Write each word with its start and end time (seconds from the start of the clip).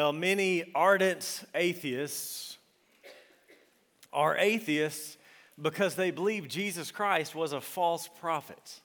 Well, 0.00 0.14
many 0.14 0.64
ardent 0.74 1.44
atheists 1.54 2.56
are 4.14 4.34
atheists 4.34 5.18
because 5.60 5.94
they 5.94 6.10
believe 6.10 6.48
Jesus 6.48 6.90
Christ 6.90 7.34
was 7.34 7.52
a 7.52 7.60
false 7.60 8.08
prophet. 8.08 8.80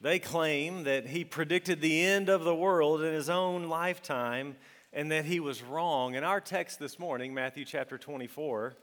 They 0.00 0.20
claim 0.20 0.84
that 0.84 1.08
he 1.08 1.24
predicted 1.24 1.80
the 1.80 2.00
end 2.00 2.28
of 2.28 2.44
the 2.44 2.54
world 2.54 3.02
in 3.02 3.12
his 3.12 3.28
own 3.28 3.64
lifetime 3.64 4.54
and 4.92 5.10
that 5.10 5.24
he 5.24 5.40
was 5.40 5.64
wrong. 5.64 6.14
And 6.14 6.24
our 6.24 6.40
text 6.40 6.78
this 6.78 7.00
morning, 7.00 7.34
Matthew 7.34 7.64
chapter 7.64 7.98
24, 7.98 8.76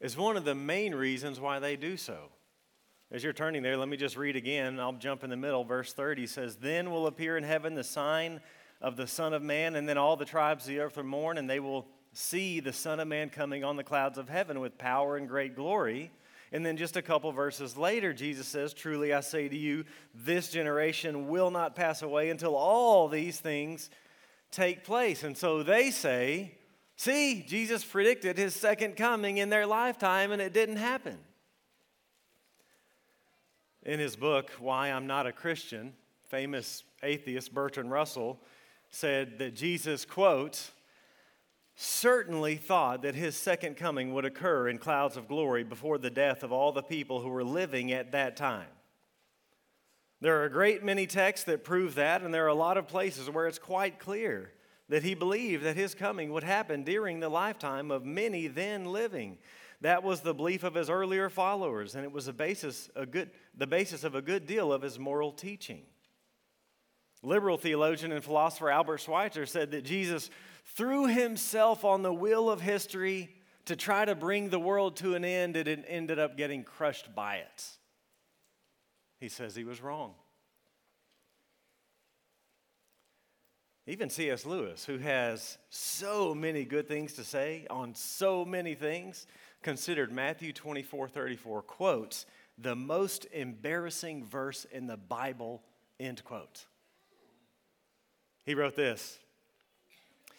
is 0.00 0.16
one 0.16 0.36
of 0.36 0.44
the 0.44 0.54
main 0.54 0.94
reasons 0.94 1.40
why 1.40 1.58
they 1.58 1.74
do 1.74 1.96
so. 1.96 2.28
As 3.10 3.24
you're 3.24 3.32
turning 3.32 3.64
there, 3.64 3.76
let 3.76 3.88
me 3.88 3.96
just 3.96 4.16
read 4.16 4.36
again. 4.36 4.78
I'll 4.78 4.92
jump 4.92 5.24
in 5.24 5.30
the 5.30 5.36
middle. 5.36 5.64
Verse 5.64 5.92
30 5.92 6.28
says, 6.28 6.54
Then 6.54 6.92
will 6.92 7.08
appear 7.08 7.36
in 7.36 7.42
heaven 7.42 7.74
the 7.74 7.82
sign 7.82 8.40
of 8.84 8.96
the 8.96 9.06
Son 9.06 9.32
of 9.32 9.42
Man, 9.42 9.76
and 9.76 9.88
then 9.88 9.96
all 9.96 10.14
the 10.14 10.26
tribes 10.26 10.64
of 10.64 10.68
the 10.68 10.80
earth 10.80 10.98
will 10.98 11.04
mourn, 11.04 11.38
and 11.38 11.48
they 11.48 11.58
will 11.58 11.86
see 12.12 12.60
the 12.60 12.72
Son 12.72 13.00
of 13.00 13.08
Man 13.08 13.30
coming 13.30 13.64
on 13.64 13.76
the 13.76 13.82
clouds 13.82 14.18
of 14.18 14.28
heaven 14.28 14.60
with 14.60 14.76
power 14.76 15.16
and 15.16 15.26
great 15.26 15.56
glory. 15.56 16.12
And 16.52 16.66
then 16.66 16.76
just 16.76 16.94
a 16.94 17.00
couple 17.00 17.32
verses 17.32 17.78
later, 17.78 18.12
Jesus 18.12 18.46
says, 18.46 18.74
Truly 18.74 19.14
I 19.14 19.20
say 19.20 19.48
to 19.48 19.56
you, 19.56 19.86
this 20.14 20.50
generation 20.50 21.28
will 21.28 21.50
not 21.50 21.74
pass 21.74 22.02
away 22.02 22.28
until 22.28 22.54
all 22.54 23.08
these 23.08 23.40
things 23.40 23.88
take 24.50 24.84
place. 24.84 25.24
And 25.24 25.36
so 25.36 25.62
they 25.62 25.90
say, 25.90 26.58
See, 26.96 27.42
Jesus 27.48 27.82
predicted 27.82 28.36
his 28.36 28.54
second 28.54 28.96
coming 28.96 29.38
in 29.38 29.48
their 29.48 29.66
lifetime, 29.66 30.30
and 30.30 30.42
it 30.42 30.52
didn't 30.52 30.76
happen. 30.76 31.16
In 33.82 33.98
his 33.98 34.14
book, 34.14 34.50
Why 34.58 34.90
I'm 34.90 35.06
Not 35.06 35.26
a 35.26 35.32
Christian, 35.32 35.94
famous 36.28 36.84
atheist 37.02 37.54
Bertrand 37.54 37.90
Russell 37.90 38.38
said 38.94 39.38
that 39.38 39.54
Jesus, 39.54 40.04
quote, 40.04 40.70
certainly 41.74 42.56
thought 42.56 43.02
that 43.02 43.14
his 43.14 43.36
second 43.36 43.76
coming 43.76 44.14
would 44.14 44.24
occur 44.24 44.68
in 44.68 44.78
clouds 44.78 45.16
of 45.16 45.26
glory 45.26 45.64
before 45.64 45.98
the 45.98 46.10
death 46.10 46.42
of 46.42 46.52
all 46.52 46.70
the 46.72 46.82
people 46.82 47.20
who 47.20 47.28
were 47.28 47.44
living 47.44 47.92
at 47.92 48.12
that 48.12 48.36
time. 48.36 48.68
There 50.20 50.40
are 50.40 50.44
a 50.44 50.50
great 50.50 50.84
many 50.84 51.06
texts 51.06 51.44
that 51.46 51.64
prove 51.64 51.96
that, 51.96 52.22
and 52.22 52.32
there 52.32 52.44
are 52.44 52.48
a 52.48 52.54
lot 52.54 52.76
of 52.76 52.86
places 52.86 53.28
where 53.28 53.46
it's 53.48 53.58
quite 53.58 53.98
clear 53.98 54.52
that 54.88 55.02
he 55.02 55.14
believed 55.14 55.64
that 55.64 55.76
his 55.76 55.94
coming 55.94 56.32
would 56.32 56.44
happen 56.44 56.84
during 56.84 57.18
the 57.18 57.28
lifetime 57.28 57.90
of 57.90 58.04
many 58.04 58.46
then 58.46 58.84
living. 58.86 59.38
That 59.80 60.02
was 60.02 60.20
the 60.20 60.34
belief 60.34 60.62
of 60.62 60.74
his 60.74 60.88
earlier 60.88 61.28
followers, 61.28 61.94
and 61.94 62.04
it 62.04 62.12
was 62.12 62.28
a 62.28 62.32
basis, 62.32 62.88
a 62.94 63.04
good, 63.04 63.30
the 63.56 63.66
basis 63.66 64.04
of 64.04 64.14
a 64.14 64.22
good 64.22 64.46
deal 64.46 64.72
of 64.72 64.82
his 64.82 64.98
moral 64.98 65.32
teaching. 65.32 65.82
Liberal 67.24 67.56
theologian 67.56 68.12
and 68.12 68.22
philosopher 68.22 68.70
Albert 68.70 68.98
Schweitzer 68.98 69.46
said 69.46 69.70
that 69.70 69.84
Jesus 69.84 70.30
threw 70.76 71.06
himself 71.06 71.84
on 71.84 72.02
the 72.02 72.12
wheel 72.12 72.50
of 72.50 72.60
history 72.60 73.34
to 73.66 73.76
try 73.76 74.04
to 74.04 74.14
bring 74.14 74.50
the 74.50 74.58
world 74.60 74.96
to 74.96 75.14
an 75.14 75.24
end, 75.24 75.56
and 75.56 75.66
it 75.66 75.84
ended 75.88 76.18
up 76.18 76.36
getting 76.36 76.64
crushed 76.64 77.14
by 77.14 77.36
it. 77.36 77.64
He 79.20 79.28
says 79.28 79.56
he 79.56 79.64
was 79.64 79.82
wrong. 79.82 80.14
Even 83.86 84.08
C.S. 84.08 84.46
Lewis, 84.46 84.84
who 84.84 84.98
has 84.98 85.58
so 85.68 86.34
many 86.34 86.64
good 86.64 86.88
things 86.88 87.14
to 87.14 87.24
say 87.24 87.66
on 87.68 87.94
so 87.94 88.44
many 88.44 88.74
things, 88.74 89.26
considered 89.62 90.10
Matthew 90.12 90.52
24 90.52 91.08
34 91.08 91.62
quotes 91.62 92.26
the 92.56 92.76
most 92.76 93.26
embarrassing 93.32 94.24
verse 94.24 94.64
in 94.70 94.86
the 94.86 94.96
Bible, 94.96 95.62
end 95.98 96.22
quote. 96.24 96.66
He 98.44 98.54
wrote 98.54 98.76
this 98.76 99.18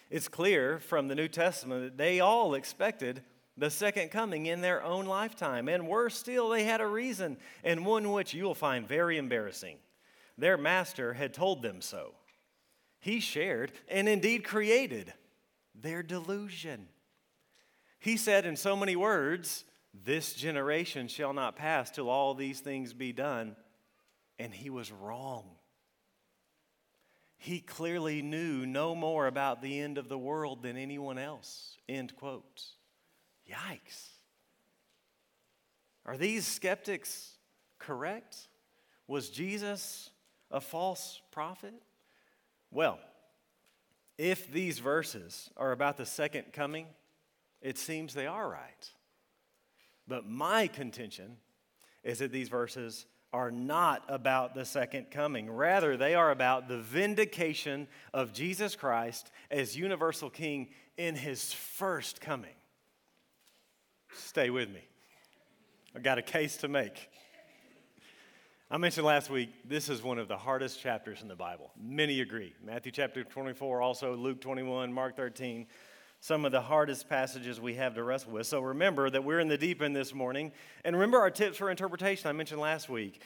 It's 0.10 0.28
clear 0.28 0.80
from 0.80 1.08
the 1.08 1.16
New 1.16 1.28
Testament 1.28 1.84
that 1.84 1.98
they 1.98 2.20
all 2.20 2.54
expected 2.54 3.24
the 3.58 3.70
second 3.70 4.10
coming 4.10 4.48
in 4.48 4.62
their 4.62 4.84
own 4.84 5.06
lifetime. 5.06 5.70
And 5.70 5.88
worse 5.88 6.18
still, 6.18 6.50
they 6.50 6.64
had 6.64 6.82
a 6.82 6.88
reason, 6.88 7.38
and 7.64 7.86
one 7.86 8.12
which 8.12 8.34
you 8.34 8.44
will 8.44 8.56
find 8.56 8.88
very 8.88 9.18
embarrassing. 9.18 9.78
Their 10.38 10.58
master 10.58 11.14
had 11.14 11.34
told 11.34 11.62
them 11.62 11.82
so. 11.82 12.16
He 13.00 13.20
shared 13.20 13.72
and 13.88 14.10
indeed 14.10 14.44
created 14.44 15.14
their 15.74 16.04
delusion. 16.04 16.88
He 18.00 18.18
said 18.18 18.46
in 18.46 18.56
so 18.56 18.76
many 18.76 18.96
words, 18.96 19.64
This 19.94 20.34
generation 20.34 21.08
shall 21.08 21.34
not 21.34 21.56
pass 21.56 21.90
till 21.90 22.10
all 22.10 22.34
these 22.34 22.60
things 22.60 22.94
be 22.94 23.14
done. 23.14 23.56
And 24.38 24.54
he 24.54 24.70
was 24.70 24.92
wrong. 24.92 25.55
He 27.38 27.60
clearly 27.60 28.22
knew 28.22 28.66
no 28.66 28.96
more 28.96 29.28
about 29.28 29.62
the 29.62 29.80
end 29.80 29.98
of 29.98 30.10
the 30.10 30.18
world 30.18 30.64
than 30.64 30.78
anyone 30.78 31.18
else. 31.18 31.78
End 31.88 32.16
quote. 32.16 32.64
Yikes. 33.50 34.10
Are 36.06 36.18
these 36.18 36.46
skeptics 36.46 37.34
correct? 37.80 38.48
Was 39.08 39.30
Jesus 39.30 40.10
a 40.52 40.62
false 40.62 41.22
prophet? 41.32 41.74
Well, 42.72 43.00
if 44.18 44.52
these 44.52 44.80
verses 44.80 45.50
are 45.58 45.72
about 45.72 45.98
the 45.98 46.06
second 46.06 46.54
coming, 46.54 46.88
it 47.62 47.78
seems 47.78 48.14
they 48.14 48.28
are 48.28 48.50
right. 48.50 48.90
But 50.08 50.28
my 50.28 50.68
contention 50.68 51.38
is 52.04 52.20
that 52.20 52.32
these 52.32 52.50
verses 52.50 53.06
are 53.36 53.52
not 53.52 54.02
about 54.08 54.56
the 54.56 54.64
second 54.64 55.12
coming. 55.12 55.52
Rather, 55.52 55.98
they 55.98 56.16
are 56.16 56.32
about 56.32 56.70
the 56.70 56.78
vindication 56.78 57.86
of 58.14 58.32
Jesus 58.32 58.78
Christ 58.78 59.30
as 59.52 59.76
universal 59.76 60.30
king 60.30 60.70
in 60.96 61.16
his 61.16 61.52
first 61.52 62.22
coming. 62.22 62.56
Stay 64.14 64.50
with 64.50 64.70
me. 64.70 64.88
I've 65.94 66.02
got 66.02 66.18
a 66.18 66.22
case 66.22 66.56
to 66.58 66.70
make. 66.70 67.10
I 68.72 68.78
mentioned 68.78 69.06
last 69.06 69.30
week, 69.30 69.50
this 69.68 69.90
is 69.90 70.02
one 70.02 70.18
of 70.18 70.30
the 70.30 70.38
hardest 70.38 70.80
chapters 70.80 71.22
in 71.22 71.28
the 71.28 71.36
Bible. 71.36 71.72
Many 71.78 72.22
agree. 72.22 72.54
Matthew 72.64 72.94
chapter 72.94 73.26
24, 73.26 73.82
also 73.82 74.16
Luke 74.16 74.40
21, 74.40 74.94
Mark 74.94 75.18
13 75.18 75.68
some 76.26 76.44
of 76.44 76.52
the 76.52 76.60
hardest 76.60 77.08
passages 77.08 77.62
we 77.62 77.76
have 77.76 77.94
to 77.94 78.02
wrestle 78.02 78.32
with. 78.32 78.48
So 78.48 78.60
remember 78.60 79.12
that 79.12 79.24
we're 79.24 79.40
in 79.40 79.48
the 79.48 79.60
deep 79.60 79.84
end 79.84 79.96
this 79.96 80.12
morning. 80.12 80.52
And 80.84 80.96
remember 80.96 81.20
our 81.20 81.30
tips 81.30 81.58
for 81.58 81.70
interpretation 81.70 82.28
I 82.28 82.32
mentioned 82.32 82.60
last 82.60 82.90
week. 82.90 83.22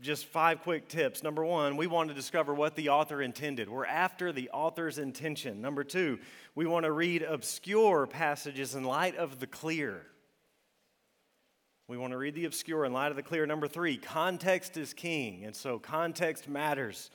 Just 0.00 0.26
five 0.26 0.62
quick 0.62 0.86
tips. 0.86 1.24
Number 1.24 1.44
one, 1.44 1.76
we 1.76 1.88
want 1.88 2.10
to 2.10 2.14
discover 2.14 2.54
what 2.54 2.76
the 2.76 2.90
author 2.90 3.20
intended. 3.20 3.68
We're 3.68 3.86
after 3.86 4.30
the 4.30 4.50
author's 4.50 4.98
intention. 4.98 5.60
Number 5.60 5.82
two, 5.82 6.20
we 6.54 6.64
want 6.64 6.84
to 6.84 6.92
read 6.92 7.22
obscure 7.22 8.06
passages 8.06 8.76
in 8.76 8.84
light 8.84 9.16
of 9.16 9.40
the 9.40 9.48
clear. 9.48 10.06
We 11.88 11.98
want 11.98 12.12
to 12.12 12.18
read 12.18 12.36
the 12.36 12.44
obscure 12.44 12.84
in 12.84 12.92
light 12.92 13.10
of 13.10 13.16
the 13.16 13.24
clear. 13.24 13.46
Number 13.46 13.66
three, 13.66 13.96
context 13.96 14.76
is 14.76 14.94
king. 14.94 15.44
And 15.44 15.56
so 15.56 15.80
context 15.80 16.48
matters 16.48 17.10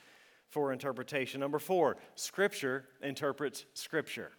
for 0.50 0.70
interpretation. 0.70 1.40
Number 1.40 1.58
four, 1.58 1.96
scripture 2.14 2.84
interprets 3.00 3.64
scripture. 3.72 4.32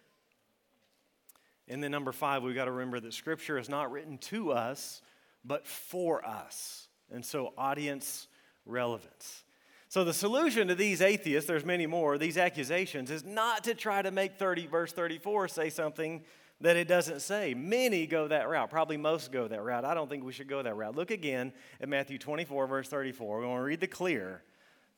And 1.72 1.82
then 1.82 1.90
number 1.90 2.12
five, 2.12 2.42
we've 2.42 2.54
got 2.54 2.66
to 2.66 2.70
remember 2.70 3.00
that 3.00 3.14
Scripture 3.14 3.56
is 3.56 3.68
not 3.68 3.90
written 3.90 4.18
to 4.18 4.52
us, 4.52 5.00
but 5.42 5.66
for 5.66 6.24
us. 6.24 6.86
And 7.10 7.24
so, 7.24 7.54
audience 7.56 8.28
relevance. 8.66 9.44
So, 9.88 10.04
the 10.04 10.12
solution 10.12 10.68
to 10.68 10.74
these 10.74 11.00
atheists, 11.00 11.48
there's 11.48 11.64
many 11.64 11.86
more, 11.86 12.18
these 12.18 12.36
accusations, 12.36 13.10
is 13.10 13.24
not 13.24 13.64
to 13.64 13.74
try 13.74 14.02
to 14.02 14.10
make 14.10 14.38
30, 14.38 14.66
verse 14.66 14.92
34 14.92 15.48
say 15.48 15.70
something 15.70 16.22
that 16.60 16.76
it 16.76 16.88
doesn't 16.88 17.20
say. 17.20 17.54
Many 17.54 18.06
go 18.06 18.28
that 18.28 18.48
route. 18.48 18.70
Probably 18.70 18.96
most 18.96 19.32
go 19.32 19.48
that 19.48 19.62
route. 19.62 19.84
I 19.84 19.94
don't 19.94 20.10
think 20.10 20.24
we 20.24 20.32
should 20.32 20.48
go 20.48 20.62
that 20.62 20.76
route. 20.76 20.94
Look 20.94 21.10
again 21.10 21.52
at 21.80 21.88
Matthew 21.88 22.18
24, 22.18 22.66
verse 22.66 22.88
34. 22.88 23.40
We 23.40 23.46
want 23.46 23.60
to 23.60 23.64
read 23.64 23.80
the 23.80 23.86
clear. 23.86 24.42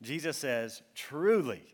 Jesus 0.03 0.37
says, 0.37 0.83
Truly, 0.95 1.74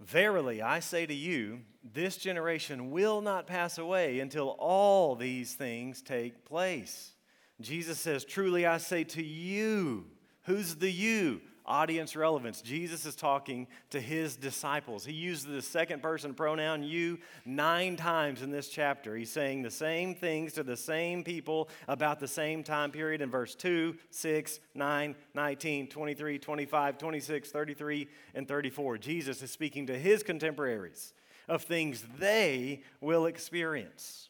Verily, 0.00 0.62
I 0.62 0.80
say 0.80 1.04
to 1.04 1.14
you, 1.14 1.60
this 1.84 2.16
generation 2.16 2.90
will 2.90 3.20
not 3.20 3.46
pass 3.46 3.78
away 3.78 4.20
until 4.20 4.56
all 4.58 5.14
these 5.14 5.54
things 5.54 6.02
take 6.02 6.44
place. 6.44 7.12
Jesus 7.60 7.98
says, 7.98 8.24
Truly, 8.24 8.66
I 8.66 8.78
say 8.78 9.04
to 9.04 9.22
you, 9.22 10.06
who's 10.44 10.76
the 10.76 10.90
you? 10.90 11.42
Audience 11.70 12.16
relevance. 12.16 12.60
Jesus 12.60 13.06
is 13.06 13.14
talking 13.14 13.68
to 13.90 14.00
his 14.00 14.36
disciples. 14.36 15.04
He 15.04 15.12
uses 15.12 15.44
the 15.44 15.62
second 15.62 16.02
person 16.02 16.34
pronoun 16.34 16.82
you 16.82 17.18
nine 17.46 17.96
times 17.96 18.42
in 18.42 18.50
this 18.50 18.68
chapter. 18.68 19.16
He's 19.16 19.30
saying 19.30 19.62
the 19.62 19.70
same 19.70 20.14
things 20.14 20.52
to 20.54 20.64
the 20.64 20.76
same 20.76 21.22
people 21.22 21.68
about 21.86 22.18
the 22.18 22.28
same 22.28 22.64
time 22.64 22.90
period 22.90 23.22
in 23.22 23.30
verse 23.30 23.54
2, 23.54 23.96
6, 24.10 24.60
9, 24.74 25.14
19, 25.34 25.86
23, 25.86 26.38
25, 26.38 26.98
26, 26.98 27.50
33, 27.50 28.08
and 28.34 28.48
34. 28.48 28.98
Jesus 28.98 29.40
is 29.40 29.50
speaking 29.52 29.86
to 29.86 29.96
his 29.96 30.24
contemporaries 30.24 31.14
of 31.48 31.62
things 31.62 32.04
they 32.18 32.82
will 33.00 33.26
experience 33.26 34.28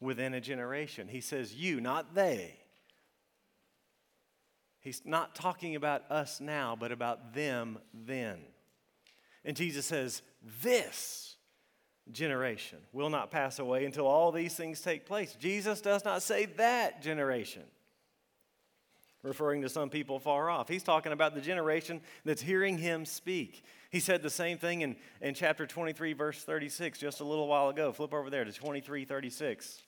within 0.00 0.34
a 0.34 0.40
generation. 0.40 1.06
He 1.06 1.20
says 1.20 1.54
you, 1.54 1.80
not 1.80 2.14
they. 2.14 2.61
He's 4.82 5.02
not 5.04 5.34
talking 5.34 5.76
about 5.76 6.10
us 6.10 6.40
now, 6.40 6.76
but 6.78 6.92
about 6.92 7.34
them 7.34 7.78
then. 7.94 8.38
And 9.44 9.56
Jesus 9.56 9.86
says, 9.86 10.22
This, 10.62 11.32
generation 12.10 12.78
will 12.92 13.10
not 13.10 13.30
pass 13.30 13.58
away 13.58 13.84
until 13.84 14.06
all 14.06 14.32
these 14.32 14.54
things 14.54 14.80
take 14.80 15.06
place. 15.06 15.36
Jesus 15.38 15.80
does 15.80 16.04
not 16.04 16.22
say 16.22 16.46
that 16.56 17.00
generation, 17.00 17.62
referring 19.22 19.62
to 19.62 19.68
some 19.68 19.88
people 19.88 20.18
far 20.18 20.50
off. 20.50 20.68
He's 20.68 20.82
talking 20.82 21.12
about 21.12 21.34
the 21.34 21.40
generation 21.40 22.00
that's 22.24 22.42
hearing 22.42 22.78
him 22.78 23.04
speak. 23.04 23.64
He 23.90 24.00
said 24.00 24.22
the 24.22 24.30
same 24.30 24.58
thing 24.58 24.80
in, 24.80 24.96
in 25.20 25.34
chapter 25.34 25.66
23, 25.66 26.14
verse 26.14 26.42
36, 26.42 26.98
just 26.98 27.20
a 27.20 27.24
little 27.24 27.46
while 27.46 27.68
ago. 27.68 27.92
Flip 27.92 28.12
over 28.12 28.30
there 28.30 28.44
to 28.44 28.52
23, 28.52 29.04
36. 29.04 29.82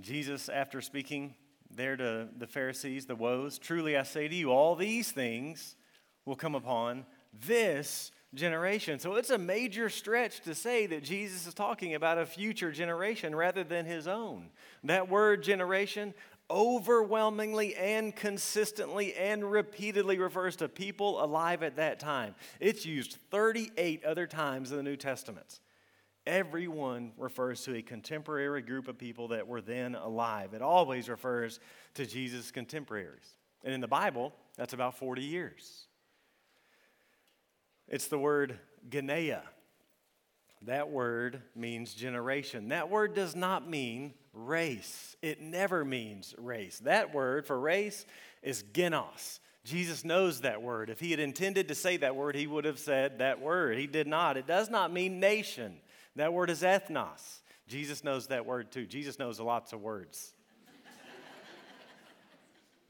Jesus, 0.00 0.48
after 0.48 0.80
speaking 0.80 1.34
there 1.70 1.96
to 1.96 2.28
the 2.36 2.46
Pharisees, 2.46 3.06
the 3.06 3.16
woes, 3.16 3.58
truly 3.58 3.96
I 3.96 4.02
say 4.02 4.28
to 4.28 4.34
you, 4.34 4.50
all 4.50 4.74
these 4.74 5.10
things 5.10 5.76
will 6.24 6.36
come 6.36 6.54
upon 6.54 7.04
this 7.46 8.10
generation. 8.34 8.98
So 8.98 9.16
it's 9.16 9.30
a 9.30 9.38
major 9.38 9.88
stretch 9.88 10.40
to 10.42 10.54
say 10.54 10.86
that 10.86 11.02
Jesus 11.02 11.46
is 11.46 11.54
talking 11.54 11.94
about 11.94 12.18
a 12.18 12.26
future 12.26 12.72
generation 12.72 13.34
rather 13.34 13.64
than 13.64 13.84
his 13.84 14.06
own. 14.06 14.50
That 14.84 15.08
word 15.08 15.42
generation 15.42 16.14
overwhelmingly 16.50 17.74
and 17.74 18.14
consistently 18.14 19.14
and 19.14 19.50
repeatedly 19.50 20.18
refers 20.18 20.56
to 20.56 20.68
people 20.68 21.22
alive 21.22 21.62
at 21.62 21.76
that 21.76 21.98
time. 21.98 22.34
It's 22.60 22.84
used 22.84 23.16
38 23.30 24.04
other 24.04 24.26
times 24.26 24.70
in 24.70 24.76
the 24.76 24.82
New 24.82 24.96
Testament. 24.96 25.60
Everyone 26.26 27.12
refers 27.16 27.62
to 27.62 27.76
a 27.76 27.82
contemporary 27.82 28.62
group 28.62 28.86
of 28.86 28.96
people 28.96 29.28
that 29.28 29.46
were 29.46 29.60
then 29.60 29.94
alive. 29.94 30.54
It 30.54 30.62
always 30.62 31.08
refers 31.08 31.58
to 31.94 32.06
Jesus' 32.06 32.50
contemporaries. 32.50 33.36
And 33.64 33.74
in 33.74 33.80
the 33.80 33.88
Bible, 33.88 34.32
that's 34.56 34.72
about 34.72 34.98
40 34.98 35.22
years. 35.22 35.86
It's 37.88 38.08
the 38.08 38.18
word 38.18 38.58
Genea. 38.88 39.42
That 40.62 40.90
word 40.90 41.42
means 41.56 41.92
generation. 41.92 42.68
That 42.68 42.88
word 42.88 43.14
does 43.14 43.34
not 43.34 43.68
mean 43.68 44.14
race. 44.32 45.16
It 45.20 45.40
never 45.40 45.84
means 45.84 46.34
race. 46.38 46.78
That 46.80 47.12
word 47.12 47.46
for 47.46 47.58
race 47.58 48.06
is 48.42 48.62
genos. 48.72 49.40
Jesus 49.64 50.04
knows 50.04 50.40
that 50.40 50.62
word. 50.62 50.88
If 50.88 51.00
he 51.00 51.10
had 51.10 51.20
intended 51.20 51.68
to 51.68 51.74
say 51.74 51.96
that 51.98 52.16
word, 52.16 52.36
he 52.36 52.46
would 52.46 52.64
have 52.64 52.78
said 52.78 53.18
that 53.18 53.40
word. 53.40 53.76
He 53.76 53.86
did 53.86 54.06
not. 54.06 54.36
It 54.36 54.46
does 54.46 54.70
not 54.70 54.92
mean 54.92 55.20
nation. 55.20 55.76
That 56.16 56.32
word 56.32 56.50
is 56.50 56.62
ethnos. 56.62 57.40
Jesus 57.66 58.04
knows 58.04 58.26
that 58.26 58.44
word 58.44 58.70
too. 58.70 58.86
Jesus 58.86 59.18
knows 59.18 59.40
lots 59.40 59.72
of 59.72 59.80
words. 59.80 60.34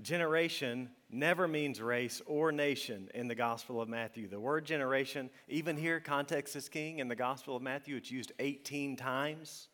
generation 0.03 0.91
never 1.11 1.47
means 1.47 1.81
race 1.81 2.21
or 2.27 2.51
nation 2.51 3.09
in 3.15 3.29
the 3.29 3.35
Gospel 3.35 3.81
of 3.81 3.89
Matthew. 3.89 4.29
The 4.29 4.41
word 4.41 4.65
generation, 4.65 5.31
even 5.49 5.77
here, 5.77 6.01
context 6.01 6.57
is 6.57 6.69
king. 6.69 6.99
In 6.99 7.09
the 7.09 7.15
Gospel 7.15 7.55
of 7.55 7.63
Matthew, 7.63 7.97
it's 7.97 8.11
used 8.11 8.33
18 8.39 8.97
times, 8.97 9.69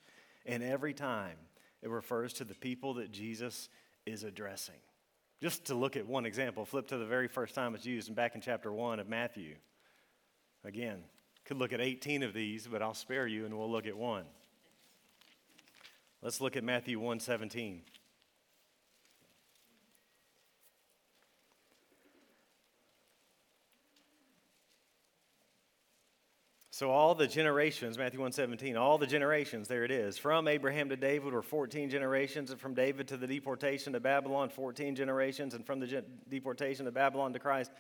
and 0.45 0.63
every 0.63 0.93
time 0.93 1.37
it 1.81 1.89
refers 1.89 2.35
to 2.35 2.45
the 2.45 2.55
people 2.55 2.95
that 2.95 3.13
Jesus 3.13 3.69
is 4.05 4.25
addressing. 4.25 4.81
Just 5.41 5.67
to 5.67 5.75
look 5.75 5.97
at 5.97 6.07
one 6.07 6.27
example, 6.27 6.65
flip 6.65 6.89
to 6.89 6.99
the 6.99 7.07
very 7.07 7.29
first 7.29 7.55
time 7.55 7.75
it's 7.75 7.87
used, 7.87 8.09
and 8.09 8.17
back 8.17 8.35
in 8.35 8.41
chapter 8.41 8.73
1 8.73 8.99
of 8.99 9.09
Matthew. 9.09 9.55
Again, 10.65 11.05
could 11.49 11.57
look 11.57 11.73
at 11.73 11.81
18 11.81 12.23
of 12.25 12.35
these, 12.35 12.67
but 12.67 12.83
I'll 12.83 12.93
spare 12.93 13.27
you 13.27 13.47
and 13.47 13.57
we'll 13.57 13.71
look 13.71 13.87
at 13.87 13.97
one. 13.97 14.25
Let's 16.21 16.43
look 16.43 16.59
at 16.59 16.63
Matthew 16.63 16.99
117. 16.99 17.81
So 26.71 26.91
all 26.91 27.15
the 27.15 27.27
generations, 27.27 27.97
Matthew 27.97 28.21
117, 28.21 28.77
all 28.77 28.99
the 28.99 29.07
generations, 29.07 29.69
there 29.69 29.85
it 29.85 29.91
is. 29.91 30.19
From 30.19 30.49
Abraham 30.49 30.91
to 30.91 30.97
David 30.97 31.33
were 31.33 31.43
14 31.43 31.89
generations, 31.89 32.51
and 32.51 32.61
from 32.61 32.75
David 32.75 33.09
to 33.09 33.17
the 33.17 33.27
deportation 33.27 33.95
to 33.95 34.01
Babylon, 34.01 34.51
14 34.51 34.95
generations, 34.95 35.55
and 35.55 35.65
from 35.65 35.81
the 35.81 36.05
deportation 36.29 36.85
to 36.85 36.93
Babylon 36.93 37.33
to 37.33 37.39
Christ, 37.39 37.73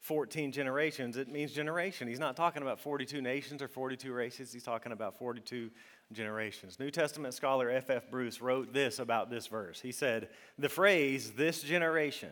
14 0.00 0.52
generations, 0.52 1.16
it 1.16 1.28
means 1.28 1.52
generation. 1.52 2.06
He's 2.06 2.20
not 2.20 2.36
talking 2.36 2.62
about 2.62 2.78
42 2.78 3.20
nations 3.20 3.62
or 3.62 3.68
42 3.68 4.12
races, 4.12 4.52
he's 4.52 4.62
talking 4.62 4.92
about 4.92 5.18
42 5.18 5.70
generations. 6.12 6.78
New 6.78 6.90
Testament 6.90 7.34
scholar 7.34 7.70
F.F. 7.70 8.04
F. 8.04 8.10
Bruce 8.10 8.40
wrote 8.40 8.72
this 8.72 8.98
about 8.98 9.30
this 9.30 9.46
verse. 9.46 9.80
He 9.80 9.92
said, 9.92 10.28
The 10.58 10.68
phrase, 10.68 11.32
this 11.32 11.62
generation, 11.62 12.30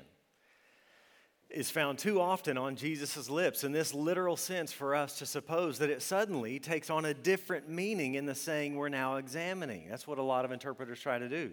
is 1.51 1.71
found 1.71 1.99
too 1.99 2.21
often 2.21 2.59
on 2.59 2.75
Jesus' 2.75 3.31
lips 3.31 3.65
in 3.65 3.73
this 3.73 3.95
literal 3.95 4.37
sense 4.37 4.73
for 4.73 4.95
us 4.95 5.19
to 5.19 5.27
suppose 5.27 5.79
that 5.79 5.91
it 5.91 6.03
suddenly 6.03 6.59
takes 6.59 6.91
on 6.91 7.05
a 7.05 7.15
different 7.15 7.69
meaning 7.69 8.17
in 8.17 8.27
the 8.27 8.35
saying 8.35 8.75
we're 8.75 8.89
now 8.89 9.17
examining. 9.17 9.89
That's 9.89 10.07
what 10.07 10.19
a 10.19 10.23
lot 10.23 10.45
of 10.45 10.53
interpreters 10.53 11.01
try 11.01 11.19
to 11.19 11.29
do. 11.29 11.53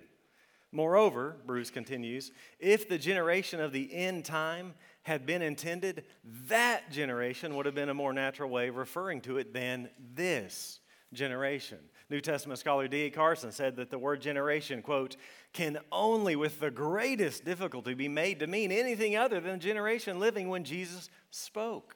Moreover, 0.72 1.38
Bruce 1.46 1.70
continues, 1.70 2.32
if 2.60 2.88
the 2.88 2.98
generation 2.98 3.60
of 3.60 3.74
the 3.74 3.94
end 3.94 4.24
time 4.24 4.74
had 5.04 5.26
been 5.26 5.42
intended, 5.42 6.06
that 6.48 6.90
generation 6.92 7.56
would 7.56 7.66
have 7.66 7.76
been 7.76 7.90
a 7.90 7.94
more 7.94 8.14
natural 8.14 8.50
way 8.50 8.70
of 8.70 8.78
referring 8.78 9.22
to 9.22 9.38
it 9.38 9.54
than 9.54 9.90
this 10.16 10.80
generation. 11.14 11.80
New 12.10 12.22
Testament 12.22 12.60
scholar 12.60 12.88
D.A. 12.88 13.10
Carson 13.10 13.52
said 13.52 13.76
that 13.78 13.90
the 13.90 14.00
word 14.00 14.22
generation, 14.22 14.82
quote, 14.82 15.18
can 15.54 15.78
only 15.92 16.36
with 16.36 16.60
the 16.60 16.72
greatest 16.72 17.44
difficulty 17.44 17.94
be 17.94 18.08
made 18.08 18.40
to 18.40 18.48
mean 18.48 18.72
anything 18.72 19.16
other 19.16 19.40
than 19.40 19.60
generation 19.60 20.20
living 20.20 20.48
when 20.48 20.64
Jesus 20.64 21.10
spoke. 21.32 21.96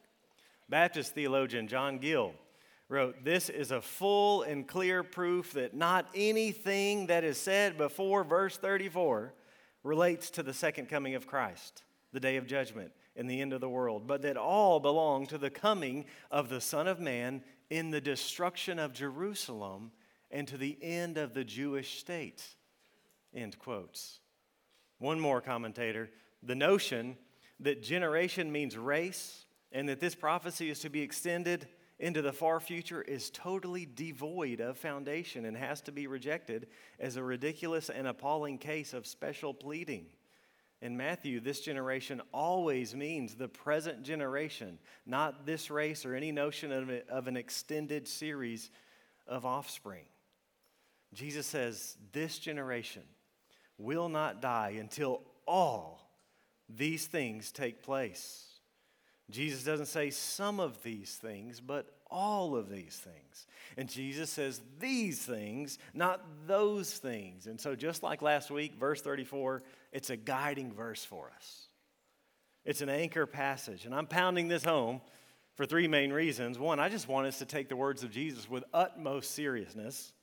Baptist 0.67 1.13
theologian 1.13 1.67
John 1.67 1.99
Gill 1.99 2.33
wrote, 2.89 3.23
This 3.23 3.49
is 3.49 3.71
a 3.71 3.81
full 3.81 4.43
and 4.43 4.67
clear 4.67 5.03
proof 5.03 5.53
that 5.53 5.73
not 5.73 6.07
anything 6.13 7.07
that 7.07 7.23
is 7.23 7.37
said 7.37 7.77
before 7.77 8.23
verse 8.23 8.57
34 8.57 9.33
relates 9.83 10.29
to 10.31 10.43
the 10.43 10.53
second 10.53 10.89
coming 10.89 11.15
of 11.15 11.27
Christ 11.27 11.83
the 12.11 12.19
day 12.19 12.37
of 12.37 12.47
judgment 12.47 12.91
and 13.15 13.29
the 13.29 13.41
end 13.41 13.53
of 13.53 13.61
the 13.61 13.69
world, 13.69 14.07
but 14.07 14.21
that 14.21 14.37
all 14.37 14.79
belong 14.79 15.27
to 15.27 15.37
the 15.37 15.49
coming 15.49 16.05
of 16.31 16.49
the 16.49 16.61
Son 16.61 16.87
of 16.87 16.99
Man 16.99 17.41
in 17.69 17.91
the 17.91 18.01
destruction 18.01 18.79
of 18.79 18.93
Jerusalem 18.93 19.91
and 20.31 20.47
to 20.47 20.57
the 20.57 20.77
end 20.81 21.17
of 21.17 21.33
the 21.33 21.43
Jewish 21.43 21.99
state. 21.99 22.43
End 23.33 23.57
quotes. 23.59 24.19
One 24.99 25.19
more 25.19 25.41
commentator 25.41 26.09
the 26.41 26.55
notion 26.55 27.17
that 27.59 27.81
generation 27.81 28.51
means 28.51 28.77
race 28.77 29.45
and 29.71 29.89
that 29.89 29.99
this 29.99 30.13
prophecy 30.13 30.69
is 30.69 30.79
to 30.79 30.89
be 30.89 31.01
extended 31.01 31.67
into 31.99 32.21
the 32.21 32.33
far 32.33 32.59
future 32.59 33.01
is 33.01 33.29
totally 33.29 33.85
devoid 33.85 34.59
of 34.59 34.77
foundation 34.77 35.45
and 35.45 35.55
has 35.55 35.81
to 35.81 35.91
be 35.91 36.07
rejected 36.07 36.67
as 36.99 37.15
a 37.15 37.23
ridiculous 37.23 37.89
and 37.89 38.07
appalling 38.07 38.57
case 38.57 38.93
of 38.93 39.07
special 39.07 39.53
pleading. 39.53 40.07
In 40.81 40.97
Matthew, 40.97 41.39
this 41.39 41.61
generation 41.61 42.21
always 42.33 42.93
means 42.93 43.35
the 43.35 43.47
present 43.47 44.03
generation, 44.03 44.77
not 45.05 45.45
this 45.45 45.71
race 45.71 46.05
or 46.05 46.15
any 46.15 46.31
notion 46.31 46.71
of, 46.71 46.91
of 47.09 47.27
an 47.27 47.37
extended 47.37 48.07
series 48.07 48.69
of 49.25 49.45
offspring. 49.45 50.05
Jesus 51.13 51.47
says, 51.47 51.97
This 52.11 52.39
generation 52.39 53.03
will 53.77 54.09
not 54.09 54.41
die 54.41 54.75
until 54.79 55.21
all 55.47 56.11
these 56.67 57.07
things 57.07 57.51
take 57.51 57.81
place. 57.81 58.54
Jesus 59.31 59.63
doesn't 59.63 59.87
say 59.87 60.11
some 60.11 60.59
of 60.59 60.81
these 60.83 61.15
things, 61.15 61.59
but 61.59 61.87
all 62.11 62.55
of 62.55 62.69
these 62.69 62.95
things. 62.95 63.47
And 63.77 63.89
Jesus 63.89 64.29
says 64.29 64.61
these 64.79 65.19
things, 65.19 65.79
not 65.93 66.21
those 66.47 66.93
things. 66.93 67.47
And 67.47 67.59
so, 67.59 67.75
just 67.75 68.03
like 68.03 68.21
last 68.21 68.51
week, 68.51 68.75
verse 68.75 69.01
34, 69.01 69.63
it's 69.91 70.11
a 70.11 70.17
guiding 70.17 70.71
verse 70.71 71.03
for 71.03 71.31
us. 71.35 71.67
It's 72.65 72.81
an 72.81 72.89
anchor 72.89 73.25
passage. 73.25 73.85
And 73.85 73.93
I'm 73.93 74.07
pounding 74.07 74.47
this 74.47 74.63
home 74.63 75.01
for 75.55 75.65
three 75.65 75.87
main 75.87 76.11
reasons. 76.11 76.59
One, 76.59 76.79
I 76.79 76.89
just 76.89 77.07
want 77.07 77.27
us 77.27 77.39
to 77.39 77.45
take 77.45 77.69
the 77.69 77.75
words 77.75 78.03
of 78.03 78.11
Jesus 78.11 78.49
with 78.49 78.63
utmost 78.73 79.31
seriousness. 79.31 80.13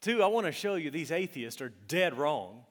Two, 0.00 0.22
I 0.22 0.26
want 0.26 0.46
to 0.46 0.52
show 0.52 0.74
you 0.74 0.90
these 0.90 1.12
atheists 1.12 1.60
are 1.60 1.72
dead 1.88 2.16
wrong. 2.16 2.64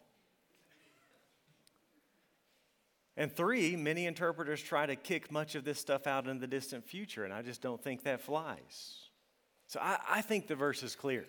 And 3.16 3.32
three, 3.32 3.76
many 3.76 4.08
interpreters 4.08 4.62
try 4.62 4.86
to 4.86 4.96
kick 4.96 5.32
much 5.32 5.56
of 5.56 5.64
this 5.64 5.80
stuff 5.80 6.08
out 6.08 6.28
in 6.28 6.40
the 6.40 6.48
distant 6.48 6.84
future, 6.84 7.26
and 7.26 7.34
I 7.34 7.44
just 7.44 7.62
don't 7.62 7.82
think 7.82 8.04
that 8.04 8.22
flies. 8.22 9.10
So 9.68 9.80
I, 9.80 9.98
I 10.10 10.22
think 10.22 10.48
the 10.48 10.56
verse 10.56 10.82
is 10.84 10.96
clear. 10.96 11.26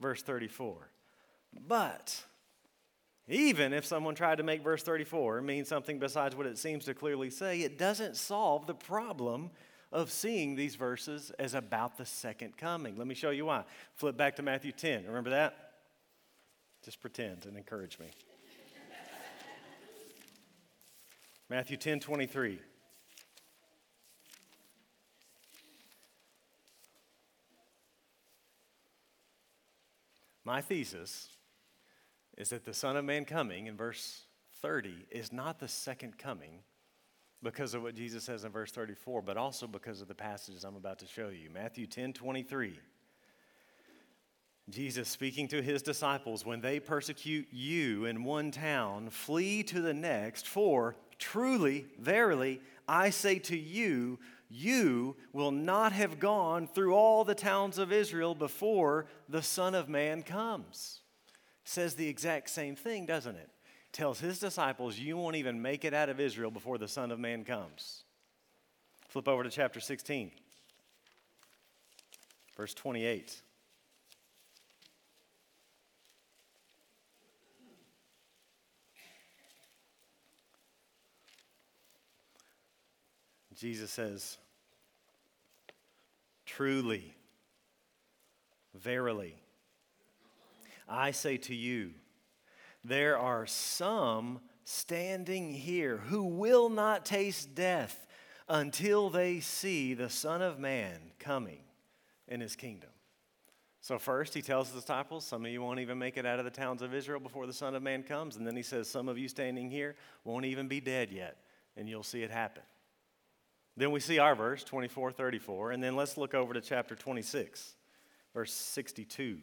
Verse 0.00 0.22
34. 0.22 0.90
But 1.66 2.22
even 3.28 3.72
if 3.72 3.84
someone 3.84 4.14
tried 4.14 4.38
to 4.38 4.44
make 4.44 4.62
verse 4.62 4.82
34 4.82 5.42
mean 5.42 5.64
something 5.64 5.98
besides 5.98 6.36
what 6.36 6.46
it 6.46 6.58
seems 6.58 6.84
to 6.84 6.94
clearly 6.94 7.30
say, 7.30 7.62
it 7.62 7.78
doesn't 7.78 8.16
solve 8.16 8.66
the 8.66 8.74
problem 8.74 9.50
of 9.92 10.10
seeing 10.10 10.54
these 10.54 10.76
verses 10.76 11.32
as 11.38 11.54
about 11.54 11.96
the 11.96 12.06
second 12.06 12.56
coming. 12.56 12.96
Let 12.96 13.06
me 13.06 13.14
show 13.14 13.30
you 13.30 13.46
why. 13.46 13.64
Flip 13.94 14.16
back 14.16 14.36
to 14.36 14.42
Matthew 14.42 14.72
10. 14.72 15.06
Remember 15.06 15.30
that? 15.30 15.72
Just 16.84 17.00
pretend 17.00 17.46
and 17.46 17.56
encourage 17.56 17.98
me. 17.98 18.06
Matthew 21.48 21.76
10 21.76 22.00
23. 22.00 22.58
My 30.44 30.60
thesis 30.60 31.28
is 32.36 32.50
that 32.50 32.64
the 32.64 32.74
Son 32.74 32.96
of 32.96 33.04
Man 33.04 33.24
coming 33.24 33.66
in 33.66 33.76
verse 33.76 34.22
30 34.60 35.06
is 35.10 35.32
not 35.32 35.58
the 35.58 35.68
second 35.68 36.18
coming 36.18 36.60
because 37.42 37.74
of 37.74 37.82
what 37.82 37.94
Jesus 37.94 38.24
says 38.24 38.44
in 38.44 38.50
verse 38.50 38.72
34, 38.72 39.22
but 39.22 39.36
also 39.36 39.66
because 39.66 40.00
of 40.00 40.08
the 40.08 40.14
passages 40.14 40.64
I'm 40.64 40.76
about 40.76 40.98
to 41.00 41.06
show 41.06 41.28
you. 41.28 41.50
Matthew 41.50 41.86
10 41.86 42.12
23. 42.12 42.78
Jesus 44.68 45.08
speaking 45.08 45.46
to 45.48 45.62
his 45.62 45.80
disciples, 45.80 46.44
when 46.44 46.60
they 46.60 46.80
persecute 46.80 47.46
you 47.52 48.04
in 48.04 48.24
one 48.24 48.50
town, 48.50 49.10
flee 49.10 49.62
to 49.62 49.80
the 49.80 49.94
next, 49.94 50.48
for 50.48 50.96
truly, 51.18 51.86
verily, 51.98 52.60
I 52.88 53.10
say 53.10 53.38
to 53.40 53.56
you, 53.56 54.18
you 54.48 55.16
will 55.32 55.50
not 55.50 55.92
have 55.92 56.18
gone 56.20 56.68
through 56.68 56.94
all 56.94 57.24
the 57.24 57.34
towns 57.34 57.78
of 57.78 57.92
Israel 57.92 58.34
before 58.34 59.06
the 59.28 59.42
Son 59.42 59.74
of 59.74 59.88
Man 59.88 60.22
comes. 60.22 61.00
Says 61.64 61.94
the 61.94 62.08
exact 62.08 62.48
same 62.50 62.76
thing, 62.76 63.06
doesn't 63.06 63.34
it? 63.34 63.50
Tells 63.92 64.20
his 64.20 64.38
disciples, 64.38 64.98
You 64.98 65.16
won't 65.16 65.36
even 65.36 65.60
make 65.60 65.84
it 65.84 65.94
out 65.94 66.08
of 66.08 66.20
Israel 66.20 66.50
before 66.50 66.78
the 66.78 66.86
Son 66.86 67.10
of 67.10 67.18
Man 67.18 67.44
comes. 67.44 68.04
Flip 69.08 69.26
over 69.26 69.42
to 69.42 69.50
chapter 69.50 69.80
16, 69.80 70.30
verse 72.56 72.74
28. 72.74 73.42
Jesus 83.56 83.90
says, 83.90 84.38
Truly, 86.44 87.14
verily, 88.74 89.34
I 90.88 91.10
say 91.10 91.36
to 91.38 91.54
you, 91.54 91.90
there 92.84 93.18
are 93.18 93.46
some 93.46 94.40
standing 94.64 95.52
here 95.52 95.96
who 95.96 96.24
will 96.24 96.68
not 96.68 97.04
taste 97.04 97.54
death 97.54 98.06
until 98.48 99.10
they 99.10 99.40
see 99.40 99.94
the 99.94 100.10
Son 100.10 100.42
of 100.42 100.58
Man 100.58 100.98
coming 101.18 101.60
in 102.28 102.40
his 102.40 102.54
kingdom. 102.54 102.90
So, 103.80 103.98
first, 103.98 104.34
he 104.34 104.42
tells 104.42 104.70
the 104.70 104.80
disciples, 104.80 105.24
Some 105.24 105.44
of 105.44 105.50
you 105.50 105.62
won't 105.62 105.80
even 105.80 105.98
make 105.98 106.16
it 106.16 106.26
out 106.26 106.38
of 106.38 106.44
the 106.44 106.50
towns 106.50 106.82
of 106.82 106.94
Israel 106.94 107.20
before 107.20 107.46
the 107.46 107.52
Son 107.52 107.74
of 107.74 107.82
Man 107.82 108.02
comes. 108.02 108.36
And 108.36 108.46
then 108.46 108.56
he 108.56 108.62
says, 108.62 108.88
Some 108.88 109.08
of 109.08 109.16
you 109.16 109.28
standing 109.28 109.70
here 109.70 109.96
won't 110.24 110.44
even 110.44 110.68
be 110.68 110.80
dead 110.80 111.10
yet, 111.10 111.38
and 111.76 111.88
you'll 111.88 112.02
see 112.02 112.22
it 112.22 112.30
happen. 112.30 112.62
Then 113.76 113.90
we 113.90 114.00
see 114.00 114.18
our 114.18 114.34
verse, 114.34 114.64
24 114.64 115.12
34. 115.12 115.72
And 115.72 115.82
then 115.82 115.96
let's 115.96 116.16
look 116.16 116.34
over 116.34 116.54
to 116.54 116.60
chapter 116.60 116.94
26, 116.94 117.74
verse 118.34 118.52
62. 118.52 119.38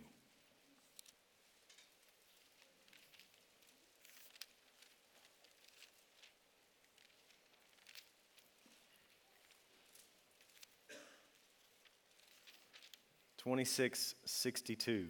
Twenty-six 13.38 14.16
sixty-two. 14.24 15.10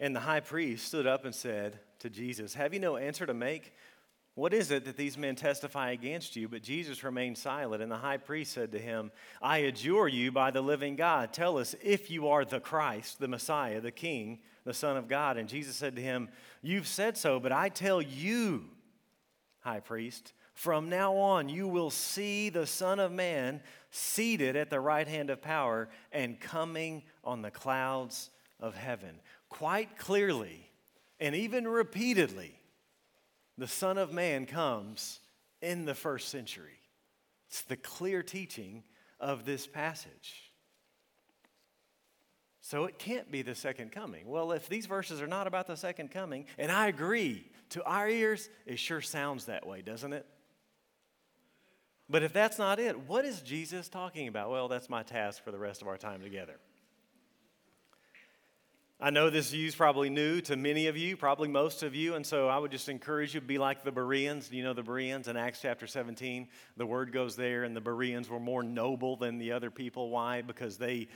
And 0.00 0.16
the 0.16 0.18
high 0.18 0.40
priest 0.40 0.86
stood 0.86 1.06
up 1.06 1.24
and 1.24 1.32
said 1.32 1.78
to 2.00 2.10
Jesus, 2.10 2.54
Have 2.54 2.74
you 2.74 2.80
no 2.80 2.96
answer 2.96 3.24
to 3.26 3.32
make? 3.32 3.72
What 4.34 4.54
is 4.54 4.70
it 4.70 4.86
that 4.86 4.96
these 4.96 5.18
men 5.18 5.34
testify 5.34 5.90
against 5.90 6.36
you? 6.36 6.48
But 6.48 6.62
Jesus 6.62 7.04
remained 7.04 7.36
silent, 7.36 7.82
and 7.82 7.92
the 7.92 7.96
high 7.96 8.16
priest 8.16 8.52
said 8.52 8.72
to 8.72 8.78
him, 8.78 9.12
I 9.42 9.58
adjure 9.58 10.08
you 10.08 10.32
by 10.32 10.50
the 10.50 10.62
living 10.62 10.96
God, 10.96 11.34
tell 11.34 11.58
us 11.58 11.74
if 11.82 12.10
you 12.10 12.28
are 12.28 12.44
the 12.44 12.60
Christ, 12.60 13.18
the 13.18 13.28
Messiah, 13.28 13.80
the 13.80 13.90
King, 13.90 14.38
the 14.64 14.72
Son 14.72 14.96
of 14.96 15.06
God. 15.06 15.36
And 15.36 15.50
Jesus 15.50 15.76
said 15.76 15.96
to 15.96 16.02
him, 16.02 16.30
You've 16.62 16.86
said 16.86 17.18
so, 17.18 17.40
but 17.40 17.52
I 17.52 17.68
tell 17.68 18.00
you, 18.00 18.64
high 19.60 19.80
priest, 19.80 20.32
from 20.54 20.88
now 20.88 21.14
on 21.16 21.50
you 21.50 21.68
will 21.68 21.90
see 21.90 22.48
the 22.48 22.66
Son 22.66 23.00
of 23.00 23.12
Man 23.12 23.60
seated 23.90 24.56
at 24.56 24.70
the 24.70 24.80
right 24.80 25.06
hand 25.06 25.28
of 25.28 25.42
power 25.42 25.90
and 26.10 26.40
coming 26.40 27.02
on 27.22 27.42
the 27.42 27.50
clouds 27.50 28.30
of 28.60 28.74
heaven. 28.74 29.20
Quite 29.50 29.98
clearly, 29.98 30.70
and 31.20 31.34
even 31.34 31.68
repeatedly, 31.68 32.54
the 33.58 33.66
Son 33.66 33.98
of 33.98 34.12
Man 34.12 34.46
comes 34.46 35.20
in 35.60 35.84
the 35.84 35.94
first 35.94 36.28
century. 36.28 36.80
It's 37.48 37.62
the 37.62 37.76
clear 37.76 38.22
teaching 38.22 38.82
of 39.20 39.44
this 39.44 39.66
passage. 39.66 40.52
So 42.60 42.84
it 42.84 42.98
can't 42.98 43.30
be 43.30 43.42
the 43.42 43.54
second 43.54 43.92
coming. 43.92 44.28
Well, 44.28 44.52
if 44.52 44.68
these 44.68 44.86
verses 44.86 45.20
are 45.20 45.26
not 45.26 45.46
about 45.46 45.66
the 45.66 45.76
second 45.76 46.10
coming, 46.10 46.46
and 46.58 46.70
I 46.70 46.86
agree, 46.86 47.50
to 47.70 47.84
our 47.84 48.08
ears, 48.08 48.48
it 48.66 48.78
sure 48.78 49.00
sounds 49.00 49.46
that 49.46 49.66
way, 49.66 49.82
doesn't 49.82 50.12
it? 50.12 50.26
But 52.08 52.22
if 52.22 52.32
that's 52.32 52.58
not 52.58 52.78
it, 52.78 53.08
what 53.08 53.24
is 53.24 53.40
Jesus 53.40 53.88
talking 53.88 54.28
about? 54.28 54.50
Well, 54.50 54.68
that's 54.68 54.88
my 54.88 55.02
task 55.02 55.42
for 55.42 55.50
the 55.50 55.58
rest 55.58 55.82
of 55.82 55.88
our 55.88 55.96
time 55.96 56.20
together. 56.20 56.58
I 59.04 59.10
know 59.10 59.30
this 59.30 59.50
view's 59.50 59.74
probably 59.74 60.10
new 60.10 60.40
to 60.42 60.54
many 60.54 60.86
of 60.86 60.96
you, 60.96 61.16
probably 61.16 61.48
most 61.48 61.82
of 61.82 61.92
you, 61.92 62.14
and 62.14 62.24
so 62.24 62.46
I 62.46 62.56
would 62.56 62.70
just 62.70 62.88
encourage 62.88 63.34
you 63.34 63.40
to 63.40 63.46
be 63.46 63.58
like 63.58 63.82
the 63.82 63.90
Bereans. 63.90 64.52
You 64.52 64.62
know 64.62 64.74
the 64.74 64.84
Bereans 64.84 65.26
in 65.26 65.36
Acts 65.36 65.60
chapter 65.60 65.88
17. 65.88 66.46
The 66.76 66.86
word 66.86 67.12
goes 67.12 67.34
there, 67.34 67.64
and 67.64 67.74
the 67.74 67.80
Bereans 67.80 68.28
were 68.30 68.38
more 68.38 68.62
noble 68.62 69.16
than 69.16 69.38
the 69.38 69.50
other 69.50 69.72
people. 69.72 70.10
Why? 70.10 70.42
Because 70.42 70.78
they 70.78 71.08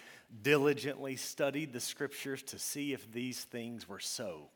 diligently 0.42 1.14
studied 1.14 1.72
the 1.72 1.78
scriptures 1.78 2.42
to 2.42 2.58
see 2.58 2.92
if 2.92 3.12
these 3.12 3.44
things 3.44 3.88
were 3.88 4.00
so. 4.00 4.48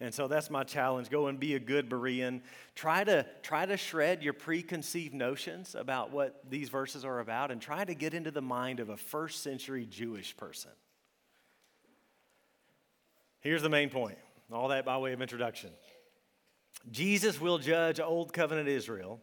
And 0.00 0.14
so 0.14 0.26
that's 0.26 0.48
my 0.48 0.64
challenge. 0.64 1.10
Go 1.10 1.26
and 1.26 1.38
be 1.38 1.56
a 1.56 1.60
good 1.60 1.90
Berean. 1.90 2.40
Try 2.74 3.04
to, 3.04 3.26
try 3.42 3.66
to 3.66 3.76
shred 3.76 4.22
your 4.22 4.32
preconceived 4.32 5.12
notions 5.12 5.74
about 5.74 6.10
what 6.10 6.40
these 6.48 6.70
verses 6.70 7.04
are 7.04 7.20
about 7.20 7.50
and 7.50 7.60
try 7.60 7.84
to 7.84 7.94
get 7.94 8.14
into 8.14 8.30
the 8.30 8.40
mind 8.40 8.80
of 8.80 8.88
a 8.88 8.96
first 8.96 9.42
century 9.42 9.84
Jewish 9.84 10.34
person. 10.34 10.70
Here's 13.40 13.62
the 13.62 13.68
main 13.68 13.90
point 13.90 14.18
all 14.52 14.68
that 14.68 14.84
by 14.84 14.96
way 14.98 15.12
of 15.12 15.20
introduction. 15.20 15.70
Jesus 16.90 17.40
will 17.40 17.58
judge 17.58 18.00
Old 18.00 18.32
Covenant 18.32 18.68
Israel 18.68 19.20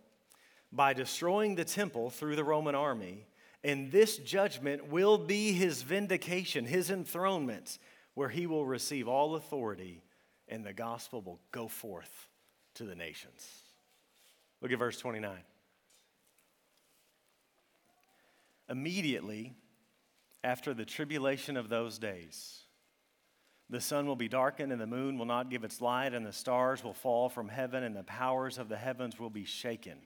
by 0.72 0.94
destroying 0.94 1.56
the 1.56 1.66
temple 1.66 2.10
through 2.10 2.36
the 2.36 2.44
Roman 2.44 2.76
army, 2.76 3.26
and 3.64 3.92
this 3.92 4.18
judgment 4.18 4.88
will 4.90 5.18
be 5.18 5.54
his 5.54 5.82
vindication, 5.82 6.66
his 6.66 6.92
enthronement, 6.92 7.80
where 8.14 8.30
he 8.30 8.46
will 8.46 8.66
receive 8.66 9.08
all 9.08 9.36
authority 9.36 10.04
and 10.48 10.66
the 10.66 10.74
gospel 10.74 11.22
will 11.22 11.40
go 11.52 11.68
forth 11.68 12.30
to 12.76 12.84
the 12.84 12.96
nations. 12.96 13.48
Look 14.62 14.72
at 14.72 14.80
verse 14.80 15.00
29. 15.00 15.38
Immediately 18.70 19.54
after 20.44 20.74
the 20.74 20.86
tribulation 20.86 21.58
of 21.58 21.70
those 21.70 21.98
days, 21.98 22.65
the 23.70 23.82
sun 23.82 24.06
will 24.06 24.16
be 24.16 24.28
darkened, 24.28 24.72
and 24.72 24.80
the 24.80 24.88
moon 24.88 25.18
will 25.18 25.26
not 25.26 25.50
give 25.50 25.64
its 25.64 25.82
light, 25.82 26.14
and 26.14 26.26
the 26.26 26.32
stars 26.32 26.84
will 26.84 26.94
fall 26.94 27.30
from 27.30 27.50
heaven, 27.50 27.84
and 27.84 27.96
the 27.96 28.04
powers 28.04 28.58
of 28.58 28.70
the 28.70 28.78
heavens 28.78 29.20
will 29.20 29.30
be 29.30 29.46
shaken. 29.46 29.98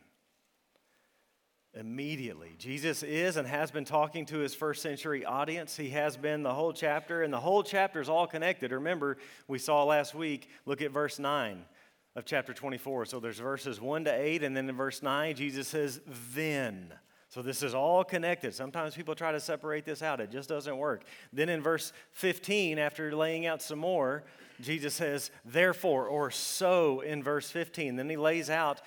Immediately. 1.74 2.56
Jesus 2.58 3.04
is 3.04 3.38
and 3.38 3.48
has 3.48 3.70
been 3.70 3.86
talking 3.86 4.26
to 4.28 4.40
his 4.40 4.56
first 4.56 4.82
century 4.82 5.24
audience. 5.24 5.76
He 5.76 5.90
has 5.90 6.18
been 6.18 6.42
the 6.42 6.54
whole 6.54 6.74
chapter, 6.74 7.22
and 7.22 7.32
the 7.32 7.40
whole 7.40 7.62
chapter 7.62 8.02
is 8.02 8.10
all 8.10 8.26
connected. 8.26 8.72
Remember, 8.72 9.18
we 9.48 9.60
saw 9.60 9.84
last 9.84 10.16
week, 10.16 10.50
look 10.66 10.82
at 10.82 10.92
verse 10.92 11.20
9 11.20 11.64
of 12.16 12.26
chapter 12.26 12.54
24. 12.54 13.06
So 13.06 13.20
there's 13.20 13.40
verses 13.40 13.80
1 13.80 14.06
to 14.06 14.12
8, 14.12 14.42
and 14.44 14.58
then 14.58 14.68
in 14.68 14.76
verse 14.76 15.04
9, 15.04 15.36
Jesus 15.36 15.68
says, 15.68 16.02
Then. 16.34 16.94
So 17.30 17.44
this 17.44 17.62
is 17.62 17.76
all 17.76 18.04
connected. 18.04 18.56
Sometimes 18.56 18.96
people 18.96 19.14
try 19.14 19.32
to 19.32 19.40
separate 19.40 19.86
this 19.86 20.02
out, 20.02 20.20
it 20.20 20.32
just 20.32 20.50
doesn't 20.50 20.76
work. 20.76 21.04
Then 21.32 21.48
in 21.48 21.62
verse 21.62 21.94
15, 22.14 22.80
after 22.80 23.16
laying 23.16 23.46
out 23.46 23.62
some 23.62 23.80
more, 23.80 24.24
Jesus 24.60 24.96
says, 24.96 25.30
therefore, 25.46 26.08
or 26.08 26.32
so 26.32 27.02
in 27.02 27.24
verse 27.24 27.50
15. 27.52 27.96
Then 27.96 28.10
he 28.10 28.18
lays 28.18 28.50
out 28.50 28.82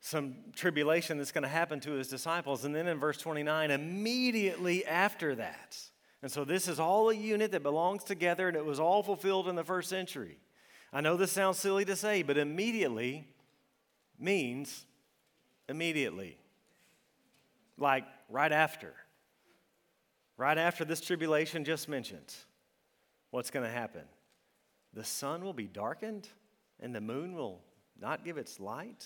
some 0.00 0.34
tribulation 0.54 1.16
that's 1.16 1.30
going 1.30 1.42
to 1.42 1.48
happen 1.48 1.78
to 1.80 1.92
his 1.92 2.08
disciples. 2.08 2.64
And 2.64 2.74
then 2.74 2.88
in 2.88 2.98
verse 2.98 3.18
29, 3.18 3.70
immediately 3.70 4.84
after 4.84 5.36
that. 5.36 5.78
And 6.22 6.30
so 6.30 6.44
this 6.44 6.66
is 6.66 6.80
all 6.80 7.08
a 7.10 7.14
unit 7.14 7.52
that 7.52 7.62
belongs 7.62 8.02
together, 8.02 8.48
and 8.48 8.56
it 8.56 8.64
was 8.64 8.80
all 8.80 9.02
fulfilled 9.02 9.48
in 9.48 9.54
the 9.54 9.64
first 9.64 9.88
century. 9.88 10.38
I 10.92 11.00
know 11.00 11.16
this 11.16 11.32
sounds 11.32 11.58
silly 11.58 11.84
to 11.84 11.94
say, 11.94 12.22
but 12.22 12.36
immediately 12.36 13.28
means 14.18 14.86
immediately 15.68 16.39
like 17.80 18.04
right 18.28 18.52
after. 18.52 18.92
Right 20.36 20.56
after 20.56 20.84
this 20.84 21.00
tribulation 21.00 21.64
just 21.64 21.88
mentioned, 21.88 22.34
what's 23.30 23.50
going 23.50 23.66
to 23.66 23.72
happen? 23.72 24.04
The 24.94 25.04
sun 25.04 25.44
will 25.44 25.52
be 25.52 25.66
darkened 25.66 26.28
and 26.80 26.94
the 26.94 27.00
moon 27.00 27.34
will 27.34 27.60
not 28.00 28.24
give 28.24 28.38
its 28.38 28.58
light. 28.58 29.04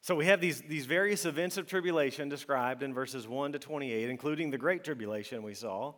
So 0.00 0.14
we 0.14 0.26
have 0.26 0.40
these, 0.40 0.60
these 0.62 0.86
various 0.86 1.24
events 1.24 1.56
of 1.56 1.66
tribulation 1.66 2.28
described 2.28 2.82
in 2.82 2.92
verses 2.94 3.28
1 3.28 3.52
to 3.52 3.58
28, 3.58 4.08
including 4.08 4.50
the 4.50 4.58
Great 4.58 4.84
Tribulation 4.84 5.42
we 5.42 5.54
saw, 5.54 5.94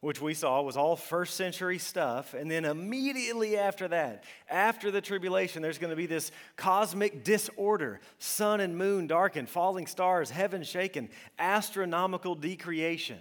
which 0.00 0.20
we 0.20 0.32
saw 0.32 0.62
was 0.62 0.76
all 0.76 0.96
first 0.96 1.36
century 1.36 1.78
stuff. 1.78 2.32
And 2.32 2.50
then 2.50 2.64
immediately 2.64 3.58
after 3.58 3.86
that, 3.88 4.24
after 4.48 4.90
the 4.90 5.00
tribulation, 5.00 5.60
there's 5.60 5.78
going 5.78 5.90
to 5.90 5.96
be 5.96 6.06
this 6.06 6.32
cosmic 6.56 7.22
disorder 7.22 8.00
sun 8.18 8.60
and 8.60 8.78
moon 8.78 9.06
darkened, 9.06 9.48
falling 9.48 9.86
stars, 9.86 10.30
heaven 10.30 10.62
shaken, 10.62 11.10
astronomical 11.38 12.34
decreation. 12.34 13.18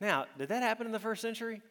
Now, 0.00 0.26
did 0.36 0.48
that 0.48 0.62
happen 0.62 0.86
in 0.86 0.92
the 0.92 0.98
first 0.98 1.22
century? 1.22 1.62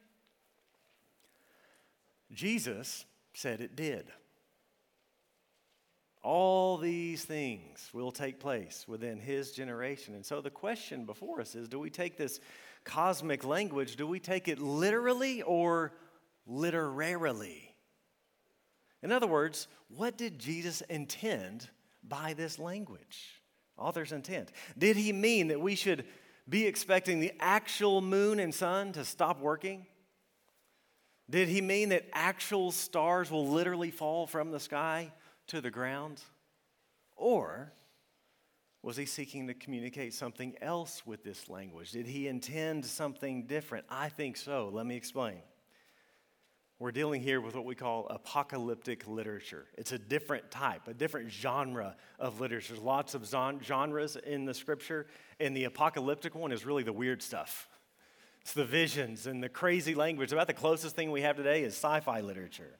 Jesus 2.31 3.05
said 3.33 3.61
it 3.61 3.75
did. 3.75 4.07
All 6.23 6.77
these 6.77 7.23
things 7.23 7.89
will 7.93 8.11
take 8.11 8.39
place 8.39 8.85
within 8.87 9.17
his 9.17 9.51
generation. 9.51 10.13
And 10.13 10.25
so 10.25 10.41
the 10.41 10.49
question 10.49 11.05
before 11.05 11.39
us 11.39 11.55
is 11.55 11.69
do 11.69 11.79
we 11.79 11.89
take 11.89 12.17
this 12.17 12.41
cosmic 12.87 13.43
language, 13.43 13.97
do 13.97 14.07
we 14.07 14.19
take 14.19 14.47
it 14.47 14.59
literally 14.59 15.43
or 15.43 15.93
literarily? 16.47 17.75
In 19.03 19.11
other 19.11 19.27
words, 19.27 19.67
what 19.89 20.17
did 20.17 20.39
Jesus 20.39 20.81
intend 20.81 21.69
by 22.01 22.33
this 22.33 22.57
language? 22.57 23.41
Author's 23.77 24.11
intent. 24.11 24.51
Did 24.77 24.97
he 24.97 25.13
mean 25.13 25.49
that 25.49 25.61
we 25.61 25.75
should 25.75 26.05
be 26.49 26.65
expecting 26.65 27.19
the 27.19 27.33
actual 27.39 28.01
moon 28.01 28.39
and 28.39 28.55
sun 28.55 28.93
to 28.93 29.05
stop 29.05 29.39
working? 29.39 29.85
Did 31.29 31.49
he 31.49 31.61
mean 31.61 31.89
that 31.89 32.05
actual 32.13 32.71
stars 32.71 33.29
will 33.29 33.47
literally 33.47 33.91
fall 33.91 34.25
from 34.25 34.51
the 34.51 34.59
sky 34.59 35.11
to 35.47 35.61
the 35.61 35.69
ground? 35.69 36.21
Or 37.17 37.73
was 38.87 38.95
he 38.95 39.05
seeking 39.05 39.47
to 39.47 39.53
communicate 39.53 40.13
something 40.13 40.55
else 40.61 41.05
with 41.05 41.21
this 41.21 41.49
language? 41.49 41.91
Did 41.91 42.07
he 42.07 42.29
intend 42.29 42.85
something 42.85 43.43
different? 43.43 43.85
I 43.89 44.07
think 44.07 44.37
so. 44.37 44.69
Let 44.71 44.85
me 44.85 44.95
explain. 44.95 45.39
We're 46.79 46.93
dealing 46.93 47.21
here 47.21 47.41
with 47.41 47.53
what 47.53 47.65
we 47.65 47.75
call 47.75 48.07
apocalyptic 48.09 49.05
literature. 49.05 49.65
It's 49.77 49.91
a 49.91 49.97
different 49.97 50.49
type, 50.51 50.87
a 50.87 50.93
different 50.93 51.31
genre 51.31 51.97
of 52.17 52.39
literature. 52.39 52.75
There's 52.75 52.81
lots 52.81 53.13
of 53.13 53.29
genres 53.61 54.15
in 54.15 54.45
the 54.45 54.53
scripture, 54.53 55.07
and 55.41 55.53
the 55.53 55.65
apocalyptic 55.65 56.33
one 56.33 56.53
is 56.53 56.65
really 56.65 56.83
the 56.83 56.93
weird 56.93 57.21
stuff. 57.21 57.67
It's 58.39 58.53
the 58.53 58.63
visions 58.63 59.27
and 59.27 59.43
the 59.43 59.49
crazy 59.49 59.95
language. 59.95 60.31
About 60.31 60.47
the 60.47 60.53
closest 60.53 60.95
thing 60.95 61.11
we 61.11 61.23
have 61.23 61.35
today 61.35 61.63
is 61.63 61.73
sci 61.73 61.99
fi 61.99 62.21
literature 62.21 62.79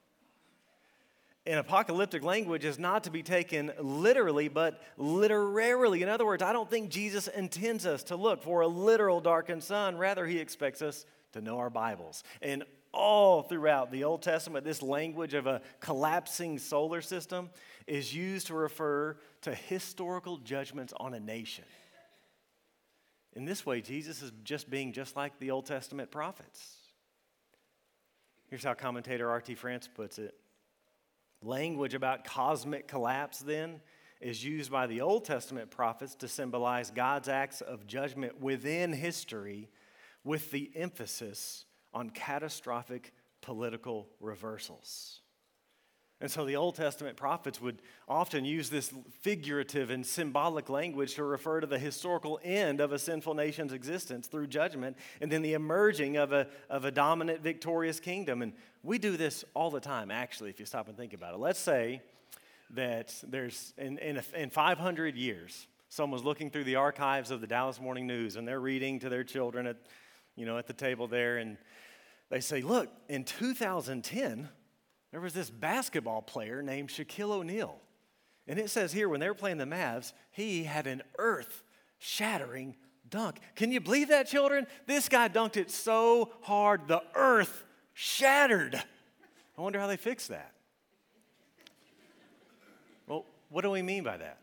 in 1.48 1.58
apocalyptic 1.58 2.24
language 2.24 2.66
is 2.66 2.78
not 2.78 3.06
to 3.06 3.10
be 3.10 3.24
taken 3.24 3.72
literally, 3.80 4.50
but 4.50 4.82
literarily. 4.98 6.04
In 6.04 6.10
other 6.10 6.26
words, 6.26 6.44
I 6.44 6.52
don't 6.52 6.70
think 6.70 6.90
Jesus 6.90 7.30
intends 7.30 7.86
us 7.86 8.04
to 8.04 8.18
look 8.18 8.44
for 8.44 8.62
a 8.62 8.68
literal 8.68 9.22
darkened 9.22 9.64
sun. 9.64 9.98
Rather, 9.98 10.26
he 10.26 10.40
expects 10.40 10.82
us 10.82 11.06
to 11.32 11.40
know 11.40 11.58
our 11.58 11.70
Bibles. 11.70 12.26
And 12.42 12.66
all 12.94 13.44
throughout 13.44 13.92
the 13.92 14.04
Old 14.04 14.24
Testament, 14.24 14.66
this 14.66 14.82
language 14.82 15.34
of 15.34 15.48
a 15.48 15.62
collapsing 15.80 16.60
solar 16.60 17.00
system 17.00 17.50
is 17.88 18.14
used 18.14 18.48
to 18.48 18.54
refer 18.54 19.18
to 19.44 19.56
historical 19.56 20.40
judgments 20.40 20.94
on 20.98 21.14
a 21.14 21.20
nation. 21.20 21.64
In 23.38 23.46
this 23.46 23.66
way, 23.66 23.80
Jesus 23.80 24.22
is 24.22 24.34
just 24.44 24.70
being 24.70 24.92
just 24.92 25.16
like 25.16 25.40
the 25.40 25.52
Old 25.52 25.66
Testament 25.66 26.12
prophets. 26.12 26.76
Here's 28.50 28.66
how 28.66 28.74
commentator 28.74 29.30
R.T. 29.30 29.56
France 29.56 29.88
puts 29.88 30.20
it 30.20 30.36
Language 31.44 31.94
about 31.94 32.24
cosmic 32.24 32.88
collapse, 32.88 33.40
then, 33.40 33.82
is 34.20 34.44
used 34.44 34.72
by 34.72 34.88
the 34.88 35.02
Old 35.02 35.26
Testament 35.26 35.70
prophets 35.70 36.16
to 36.16 36.28
symbolize 36.28 36.90
God's 36.90 37.30
acts 37.30 37.62
of 37.62 37.86
judgment 37.86 38.42
within 38.42 38.92
history 38.92 39.70
with 40.24 40.52
the 40.52 40.72
emphasis 40.76 41.66
on 41.94 42.10
catastrophic 42.10 43.14
political 43.42 44.10
reversals. 44.20 45.22
And 46.20 46.32
so 46.32 46.46
the 46.46 46.56
Old 46.56 46.74
Testament 46.74 47.16
prophets 47.16 47.62
would 47.62 47.80
often 48.08 48.44
use 48.44 48.70
this 48.70 48.92
figurative 49.22 49.92
and 49.92 50.04
symbolic 50.04 50.68
language 50.68 51.14
to 51.16 51.24
refer 51.24 51.60
to 51.60 51.68
the 51.68 51.78
historical 51.78 52.40
end 52.44 52.82
of 52.82 52.92
a 52.92 52.98
sinful 52.98 53.36
nation's 53.36 53.72
existence 53.72 54.26
through 54.26 54.48
judgment 54.48 54.98
and 55.22 55.32
then 55.32 55.44
the 55.44 55.54
emerging 55.54 56.18
of 56.18 56.34
a, 56.34 56.48
of 56.72 56.86
a 56.86 56.92
dominant, 56.92 57.42
victorious 57.42 58.00
kingdom. 58.00 58.42
And 58.42 58.54
we 58.82 58.98
do 58.98 59.16
this 59.16 59.46
all 59.54 59.70
the 59.70 59.80
time, 59.80 60.10
actually, 60.10 60.50
if 60.50 60.60
you 60.60 60.66
stop 60.66 60.88
and 60.88 60.98
think 60.98 61.14
about 61.14 61.36
it. 61.36 61.40
Let's 61.40 61.60
say 61.60 62.02
that 62.72 63.14
there's, 63.28 63.74
in, 63.78 64.00
in, 64.00 64.18
a, 64.18 64.24
in 64.36 64.50
500 64.50 65.16
years, 65.16 65.68
someone's 65.90 66.24
looking 66.24 66.50
through 66.50 66.64
the 66.64 66.78
archives 66.78 67.30
of 67.30 67.42
the 67.42 67.48
Dallas 67.48 67.80
Morning 67.80 68.08
News 68.08 68.38
and 68.38 68.48
they're 68.48 68.60
reading 68.60 69.00
to 69.02 69.10
their 69.10 69.24
children 69.24 69.68
at, 69.68 69.78
you 70.36 70.48
know, 70.48 70.58
at 70.58 70.66
the 70.66 70.74
table 70.74 71.08
there, 71.08 71.38
and 71.38 71.58
they 72.30 72.40
say, 72.40 72.62
Look, 72.62 72.90
in 73.08 73.24
2010, 73.24 74.50
there 75.18 75.24
was 75.24 75.34
this 75.34 75.50
basketball 75.50 76.22
player 76.22 76.62
named 76.62 76.90
Shaquille 76.90 77.32
O'Neal. 77.32 77.80
And 78.48 78.60
it 78.60 78.70
says 78.70 78.94
here, 78.94 79.10
when 79.10 79.20
they 79.20 79.28
were 79.28 79.34
playing 79.34 79.58
the 79.58 79.66
Mavs, 79.66 80.14
he 80.30 80.64
had 80.64 80.86
an 80.86 81.02
earth 81.18 81.64
shattering 81.98 82.76
dunk. 83.10 83.40
Can 83.56 83.72
you 83.72 83.82
believe 83.82 84.10
that, 84.10 84.28
children? 84.28 84.68
This 84.86 85.10
guy 85.10 85.28
dunked 85.28 85.58
it 85.58 85.72
so 85.72 86.34
hard, 86.42 86.88
the 86.88 87.02
earth 87.16 87.66
shattered. 87.96 88.76
I 89.58 89.60
wonder 89.60 89.80
how 89.80 89.88
they 89.88 89.98
fixed 89.98 90.28
that. 90.28 90.52
Well, 93.08 93.26
what 93.50 93.64
do 93.64 93.72
we 93.72 93.82
mean 93.82 94.04
by 94.04 94.18
that? 94.18 94.38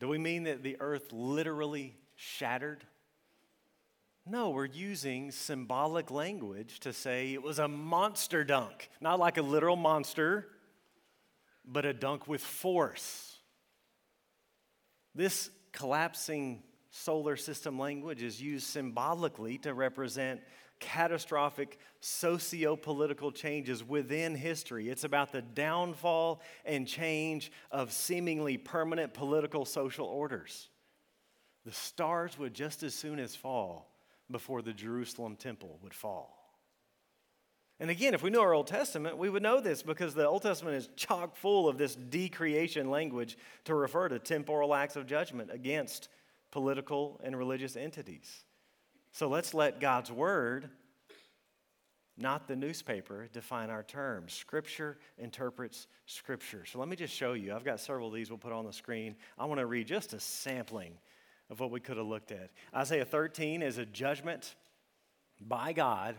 Do 0.00 0.08
we 0.08 0.18
mean 0.18 0.42
that 0.42 0.64
the 0.64 0.78
earth 0.80 1.12
literally 1.12 1.94
shattered? 2.16 2.82
No, 4.28 4.50
we're 4.50 4.64
using 4.64 5.30
symbolic 5.30 6.10
language 6.10 6.80
to 6.80 6.92
say 6.92 7.32
it 7.32 7.42
was 7.42 7.60
a 7.60 7.68
monster 7.68 8.42
dunk. 8.42 8.90
Not 9.00 9.20
like 9.20 9.38
a 9.38 9.42
literal 9.42 9.76
monster, 9.76 10.48
but 11.64 11.84
a 11.84 11.92
dunk 11.92 12.26
with 12.26 12.40
force. 12.40 13.36
This 15.14 15.50
collapsing 15.70 16.64
solar 16.90 17.36
system 17.36 17.78
language 17.78 18.20
is 18.24 18.42
used 18.42 18.66
symbolically 18.66 19.58
to 19.58 19.74
represent 19.74 20.40
catastrophic 20.80 21.78
socio 22.00 22.74
political 22.74 23.30
changes 23.30 23.84
within 23.84 24.34
history. 24.34 24.88
It's 24.88 25.04
about 25.04 25.30
the 25.30 25.42
downfall 25.42 26.42
and 26.64 26.86
change 26.86 27.52
of 27.70 27.92
seemingly 27.92 28.58
permanent 28.58 29.14
political 29.14 29.64
social 29.64 30.06
orders. 30.06 30.68
The 31.64 31.72
stars 31.72 32.36
would 32.38 32.54
just 32.54 32.82
as 32.82 32.92
soon 32.92 33.20
as 33.20 33.36
fall 33.36 33.95
before 34.30 34.62
the 34.62 34.72
Jerusalem 34.72 35.36
temple 35.36 35.78
would 35.82 35.94
fall. 35.94 36.36
And 37.78 37.90
again, 37.90 38.14
if 38.14 38.22
we 38.22 38.30
knew 38.30 38.40
our 38.40 38.54
Old 38.54 38.66
Testament, 38.66 39.18
we 39.18 39.28
would 39.28 39.42
know 39.42 39.60
this 39.60 39.82
because 39.82 40.14
the 40.14 40.26
Old 40.26 40.42
Testament 40.42 40.76
is 40.76 40.88
chock 40.96 41.36
full 41.36 41.68
of 41.68 41.76
this 41.76 41.94
decreation 41.94 42.90
language 42.90 43.36
to 43.64 43.74
refer 43.74 44.08
to 44.08 44.18
temporal 44.18 44.74
acts 44.74 44.96
of 44.96 45.06
judgment 45.06 45.50
against 45.52 46.08
political 46.50 47.20
and 47.22 47.36
religious 47.36 47.76
entities. 47.76 48.44
So 49.12 49.28
let's 49.28 49.52
let 49.52 49.78
God's 49.78 50.10
word, 50.10 50.70
not 52.16 52.48
the 52.48 52.56
newspaper, 52.56 53.28
define 53.30 53.68
our 53.68 53.82
terms. 53.82 54.32
Scripture 54.32 54.96
interprets 55.18 55.86
Scripture. 56.06 56.64
So 56.64 56.78
let 56.78 56.88
me 56.88 56.96
just 56.96 57.14
show 57.14 57.34
you. 57.34 57.54
I've 57.54 57.64
got 57.64 57.78
several 57.78 58.08
of 58.08 58.14
these 58.14 58.30
we'll 58.30 58.38
put 58.38 58.52
on 58.52 58.64
the 58.64 58.72
screen. 58.72 59.16
I 59.38 59.44
want 59.44 59.60
to 59.60 59.66
read 59.66 59.86
just 59.86 60.14
a 60.14 60.20
sampling 60.20 60.94
of 61.50 61.60
what 61.60 61.70
we 61.70 61.80
could 61.80 61.96
have 61.96 62.06
looked 62.06 62.32
at. 62.32 62.50
Isaiah 62.74 63.04
13 63.04 63.62
is 63.62 63.78
a 63.78 63.86
judgment 63.86 64.54
by 65.40 65.72
God 65.72 66.16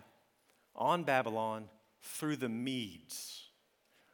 on 0.76 1.04
Babylon 1.04 1.70
through 2.02 2.38
the 2.38 2.50
Medes. 2.50 3.44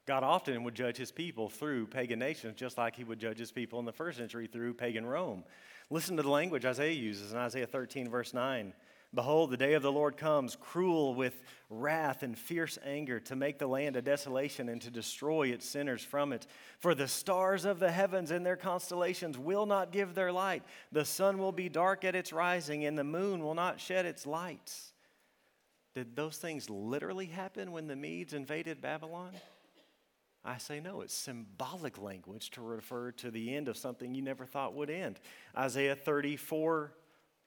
God 0.06 0.24
often 0.24 0.64
would 0.64 0.76
judge 0.76 0.98
his 0.98 1.12
people 1.12 1.50
through 1.50 1.88
pagan 1.88 2.20
nations, 2.20 2.56
just 2.56 2.78
like 2.78 2.96
he 2.96 3.04
would 3.04 3.20
judge 3.20 3.38
his 3.38 3.52
people 3.52 3.80
in 3.80 3.86
the 3.86 3.94
first 3.94 4.18
century 4.18 4.48
through 4.48 4.74
pagan 4.74 5.06
Rome. 5.06 5.44
Listen 5.90 6.18
to 6.18 6.24
the 6.24 6.30
language 6.30 6.66
Isaiah 6.66 6.92
uses 6.92 7.32
in 7.32 7.38
Isaiah 7.38 7.68
13, 7.68 8.10
verse 8.10 8.34
9. 8.34 8.74
Behold, 9.16 9.52
the 9.52 9.58
day 9.58 9.74
of 9.74 9.84
the 9.84 9.92
Lord 9.92 10.18
comes, 10.18 10.56
cruel 10.56 11.14
with 11.14 11.44
wrath 11.70 12.24
and 12.24 12.36
fierce 12.36 12.80
anger, 12.84 13.20
to 13.20 13.36
make 13.36 13.60
the 13.60 13.68
land 13.68 13.96
a 13.96 14.02
desolation 14.02 14.70
and 14.70 14.82
to 14.82 14.90
destroy 14.90 15.50
its 15.50 15.70
sinners 15.70 16.02
from 16.04 16.34
it. 16.34 16.48
For 16.80 16.96
the 16.96 17.08
stars 17.08 17.64
of 17.64 17.80
the 17.80 17.92
heavens 17.92 18.32
and 18.32 18.44
their 18.44 18.56
constellations 18.56 19.38
will 19.38 19.68
not 19.68 19.92
give 19.92 20.16
their 20.16 20.32
light. 20.32 20.64
The 20.92 21.06
sun 21.06 21.38
will 21.38 21.52
be 21.52 21.70
dark 21.70 22.04
at 22.04 22.16
its 22.16 22.34
rising, 22.34 22.86
and 22.86 22.98
the 22.98 23.04
moon 23.04 23.44
will 23.44 23.54
not 23.54 23.80
shed 23.80 24.08
its 24.08 24.26
lights. 24.26 24.94
Did 25.94 26.16
those 26.16 26.38
things 26.38 26.68
literally 26.70 27.28
happen 27.28 27.72
when 27.72 27.86
the 27.86 27.96
Medes 27.96 28.34
invaded 28.34 28.82
Babylon? 28.82 29.34
I 30.44 30.58
say 30.58 30.80
no, 30.80 31.02
it's 31.02 31.14
symbolic 31.14 32.02
language 32.02 32.50
to 32.52 32.62
refer 32.62 33.12
to 33.14 33.32
the 33.32 33.56
end 33.56 33.68
of 33.68 33.78
something 33.78 34.14
you 34.14 34.24
never 34.24 34.46
thought 34.46 34.74
would 34.74 34.90
end. 34.90 35.20
Isaiah 35.56 35.96
34 35.96 36.92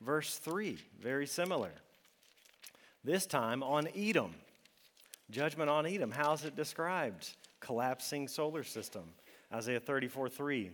Verse 0.01 0.39
3, 0.39 0.79
very 1.01 1.27
similar. 1.27 1.71
This 3.05 3.27
time 3.27 3.63
on 3.63 3.89
Edom. 3.97 4.35
Judgment 5.31 5.71
on 5.71 5.87
Edom. 5.87 6.11
How's 6.11 6.45
it 6.45 6.57
described? 6.57 7.29
Collapsing 7.61 8.29
solar 8.29 8.65
system. 8.65 9.05
Isaiah 9.53 9.81
34 9.81 10.29
3. 10.29 10.71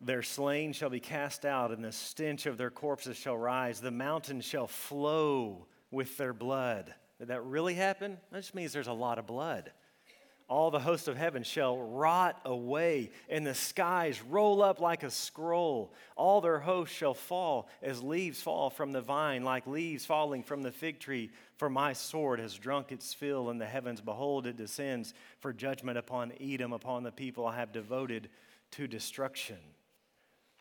Their 0.00 0.22
slain 0.22 0.72
shall 0.72 0.90
be 0.90 1.00
cast 1.00 1.46
out, 1.46 1.70
and 1.70 1.82
the 1.82 1.92
stench 1.92 2.46
of 2.46 2.58
their 2.58 2.70
corpses 2.70 3.16
shall 3.16 3.36
rise. 3.36 3.80
The 3.80 3.90
mountains 3.90 4.44
shall 4.44 4.66
flow 4.66 5.66
with 5.90 6.16
their 6.18 6.32
blood. 6.32 6.92
Did 7.18 7.28
that 7.28 7.44
really 7.44 7.74
happen? 7.74 8.18
That 8.30 8.40
just 8.40 8.54
means 8.54 8.72
there's 8.72 8.86
a 8.86 8.92
lot 8.92 9.18
of 9.18 9.26
blood. 9.26 9.70
All 10.46 10.70
the 10.70 10.80
hosts 10.80 11.08
of 11.08 11.16
heaven 11.16 11.42
shall 11.42 11.78
rot 11.78 12.38
away, 12.44 13.10
and 13.30 13.46
the 13.46 13.54
skies 13.54 14.20
roll 14.22 14.62
up 14.62 14.78
like 14.78 15.02
a 15.02 15.10
scroll. 15.10 15.94
All 16.16 16.42
their 16.42 16.58
hosts 16.58 16.94
shall 16.94 17.14
fall 17.14 17.68
as 17.82 18.02
leaves 18.02 18.42
fall 18.42 18.68
from 18.68 18.92
the 18.92 19.00
vine, 19.00 19.42
like 19.42 19.66
leaves 19.66 20.04
falling 20.04 20.42
from 20.42 20.62
the 20.62 20.70
fig 20.70 21.00
tree. 21.00 21.30
For 21.56 21.70
my 21.70 21.94
sword 21.94 22.40
has 22.40 22.54
drunk 22.54 22.92
its 22.92 23.14
fill 23.14 23.48
in 23.48 23.56
the 23.56 23.64
heavens. 23.64 24.02
Behold, 24.02 24.46
it 24.46 24.58
descends 24.58 25.14
for 25.40 25.52
judgment 25.54 25.96
upon 25.96 26.32
Edom, 26.38 26.74
upon 26.74 27.04
the 27.04 27.12
people 27.12 27.46
I 27.46 27.56
have 27.56 27.72
devoted 27.72 28.28
to 28.72 28.86
destruction. 28.86 29.58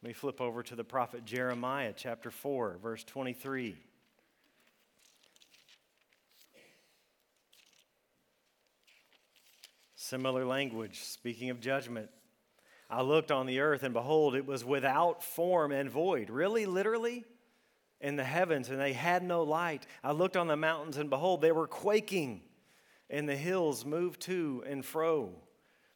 Let 0.01 0.07
me 0.07 0.13
flip 0.13 0.39
over 0.39 0.63
to 0.63 0.75
the 0.75 0.83
prophet 0.85 1.25
Jeremiah, 1.25 1.93
chapter 1.95 2.31
4, 2.31 2.77
verse 2.81 3.03
23. 3.03 3.75
Similar 10.03 10.43
language, 10.43 10.99
speaking 10.99 11.49
of 11.49 11.61
judgment. 11.61 12.09
I 12.89 13.03
looked 13.03 13.31
on 13.31 13.45
the 13.45 13.61
earth, 13.61 13.83
and 13.83 13.93
behold, 13.93 14.35
it 14.35 14.45
was 14.45 14.65
without 14.65 15.23
form 15.23 15.71
and 15.71 15.89
void. 15.89 16.29
Really, 16.29 16.65
literally? 16.65 17.23
In 18.01 18.17
the 18.17 18.23
heavens, 18.25 18.67
and 18.67 18.81
they 18.81 18.91
had 18.91 19.23
no 19.23 19.43
light. 19.43 19.87
I 20.03 20.11
looked 20.11 20.35
on 20.35 20.47
the 20.47 20.57
mountains, 20.57 20.97
and 20.97 21.09
behold, 21.09 21.39
they 21.39 21.53
were 21.53 21.67
quaking, 21.67 22.41
and 23.09 23.29
the 23.29 23.35
hills 23.37 23.85
moved 23.85 24.19
to 24.23 24.61
and 24.67 24.83
fro. 24.83 25.31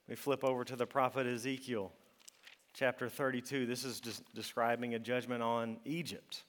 We 0.07 0.15
flip 0.15 0.41
over 0.45 0.63
to 0.63 0.77
the 0.77 0.87
prophet 0.87 1.27
Ezekiel, 1.27 1.91
chapter 2.73 3.09
32. 3.09 3.65
This 3.65 3.83
is 3.83 3.99
describing 4.33 4.95
a 4.95 4.99
judgment 4.99 5.43
on 5.43 5.79
Egypt. 5.83 6.45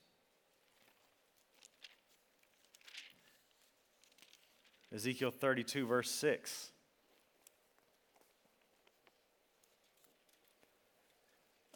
Ezekiel 4.94 5.32
32, 5.32 5.88
verse 5.88 6.12
6. 6.12 6.70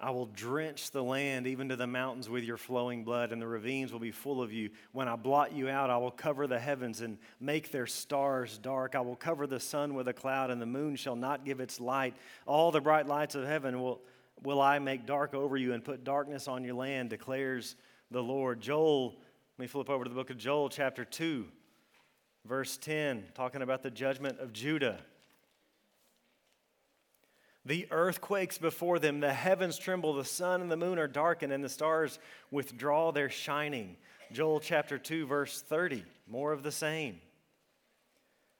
I 0.02 0.10
will 0.10 0.26
drench 0.26 0.90
the 0.90 1.02
land 1.02 1.46
even 1.46 1.68
to 1.68 1.76
the 1.76 1.86
mountains 1.86 2.28
with 2.28 2.42
your 2.42 2.56
flowing 2.56 3.04
blood, 3.04 3.30
and 3.30 3.40
the 3.40 3.46
ravines 3.46 3.92
will 3.92 4.00
be 4.00 4.10
full 4.10 4.42
of 4.42 4.52
you. 4.52 4.70
When 4.90 5.06
I 5.06 5.14
blot 5.14 5.52
you 5.52 5.68
out, 5.68 5.90
I 5.90 5.96
will 5.98 6.10
cover 6.10 6.48
the 6.48 6.58
heavens 6.58 7.02
and 7.02 7.18
make 7.38 7.70
their 7.70 7.86
stars 7.86 8.58
dark. 8.58 8.96
I 8.96 9.00
will 9.00 9.14
cover 9.14 9.46
the 9.46 9.60
sun 9.60 9.94
with 9.94 10.08
a 10.08 10.12
cloud, 10.12 10.50
and 10.50 10.60
the 10.60 10.66
moon 10.66 10.96
shall 10.96 11.14
not 11.14 11.44
give 11.44 11.60
its 11.60 11.78
light. 11.78 12.16
All 12.46 12.72
the 12.72 12.80
bright 12.80 13.06
lights 13.06 13.36
of 13.36 13.46
heaven 13.46 13.80
will, 13.80 14.02
will 14.42 14.60
I 14.60 14.80
make 14.80 15.06
dark 15.06 15.34
over 15.34 15.56
you 15.56 15.72
and 15.72 15.84
put 15.84 16.02
darkness 16.02 16.48
on 16.48 16.64
your 16.64 16.74
land, 16.74 17.10
declares 17.10 17.76
the 18.10 18.22
Lord. 18.22 18.60
Joel, 18.60 19.10
let 19.56 19.62
me 19.62 19.66
flip 19.68 19.88
over 19.88 20.02
to 20.02 20.10
the 20.10 20.16
book 20.16 20.30
of 20.30 20.36
Joel, 20.36 20.68
chapter 20.68 21.04
2, 21.04 21.46
verse 22.44 22.76
10, 22.76 23.22
talking 23.34 23.62
about 23.62 23.84
the 23.84 23.90
judgment 23.90 24.40
of 24.40 24.52
Judah. 24.52 24.98
The 27.64 27.86
earth 27.90 28.20
quakes 28.20 28.58
before 28.58 28.98
them, 28.98 29.20
the 29.20 29.32
heavens 29.32 29.78
tremble, 29.78 30.14
the 30.14 30.24
sun 30.24 30.60
and 30.62 30.70
the 30.70 30.76
moon 30.76 30.98
are 30.98 31.06
darkened, 31.06 31.52
and 31.52 31.62
the 31.62 31.68
stars 31.68 32.18
withdraw 32.50 33.12
their 33.12 33.30
shining. 33.30 33.96
Joel 34.32 34.58
chapter 34.58 34.98
2, 34.98 35.26
verse 35.26 35.62
30. 35.62 36.04
More 36.26 36.52
of 36.52 36.62
the 36.62 36.72
same. 36.72 37.20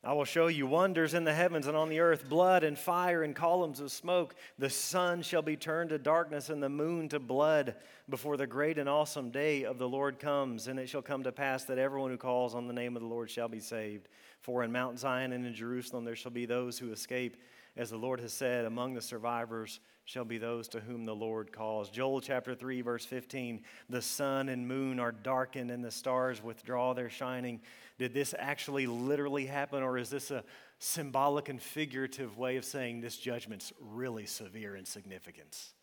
I 0.05 0.15
will 0.15 0.25
show 0.25 0.49
you 0.49 0.67
wonders 0.67 1.15
in 1.15 1.23
the 1.23 1.33
heavens 1.33 1.69
and 1.69 1.77
on 1.77 1.89
the 1.89 2.01
earth, 2.01 2.29
blood 2.29 2.65
and 2.65 2.77
fire 2.77 3.23
and 3.23 3.37
columns 3.37 3.79
of 3.79 3.93
smoke. 3.93 4.35
The 4.59 4.69
sun 4.69 5.23
shall 5.23 5.43
be 5.43 5.57
turned 5.57 5.91
to 5.91 5.99
darkness 5.99 6.49
and 6.49 6.61
the 6.61 6.69
moon 6.69 7.09
to 7.11 7.21
blood 7.21 7.77
before 8.09 8.37
the 8.37 8.47
great 8.49 8.79
and 8.79 8.89
awesome 8.89 9.31
day 9.31 9.65
of 9.65 9.79
the 9.79 9.89
Lord 9.89 10.19
comes. 10.19 10.67
And 10.67 10.81
it 10.81 10.89
shall 10.89 11.03
come 11.03 11.23
to 11.23 11.31
pass 11.31 11.65
that 11.65 11.79
everyone 11.79 12.11
who 12.11 12.17
calls 12.17 12.57
on 12.57 12.67
the 12.67 12.73
name 12.73 12.97
of 12.97 13.03
the 13.03 13.09
Lord 13.09 13.31
shall 13.31 13.49
be 13.49 13.61
saved. 13.61 14.09
For 14.41 14.65
in 14.65 14.73
Mount 14.73 14.99
Zion 14.99 15.33
and 15.33 15.47
in 15.47 15.55
Jerusalem 15.55 16.05
there 16.05 16.17
shall 16.17 16.33
be 16.33 16.47
those 16.47 16.81
who 16.81 16.91
escape 16.91 17.37
as 17.77 17.91
the 17.91 17.97
Lord 17.97 18.21
has 18.21 18.33
said, 18.33 18.65
among 18.65 18.95
the 18.95 19.01
survivors 19.01 19.81
shall 20.05 20.25
be 20.25 20.39
those 20.39 20.69
to 20.69 20.81
whom 20.81 21.07
the 21.07 21.15
Lord 21.15 21.53
calls. 21.53 21.89
Joel 21.89 22.21
chapter 22.21 22.55
3, 22.55 22.83
verse 22.83 23.05
15 23.05 23.63
the 23.89 24.03
sun 24.03 24.49
and 24.49 24.67
moon 24.67 24.99
are 24.99 25.13
darkened 25.13 25.71
and 25.71 25.85
the 25.85 25.91
stars 25.91 26.43
withdraw 26.43 26.93
their 26.93 27.11
shining. 27.11 27.61
Did 27.99 28.13
this 28.13 28.35
actually 28.39 28.87
literally 28.87 29.47
happen, 29.47 29.83
or 29.83 29.97
is 29.97 30.11
this 30.11 30.31
a 30.31 30.45
symbolic 30.79 31.49
and 31.49 31.63
figurative 31.63 32.37
way 32.37 32.57
of 32.57 32.65
saying 32.65 33.01
this 33.01 33.17
judgment's 33.17 33.73
really 33.81 34.27
severe 34.27 34.75
in 34.75 34.85
significance? 34.85 35.75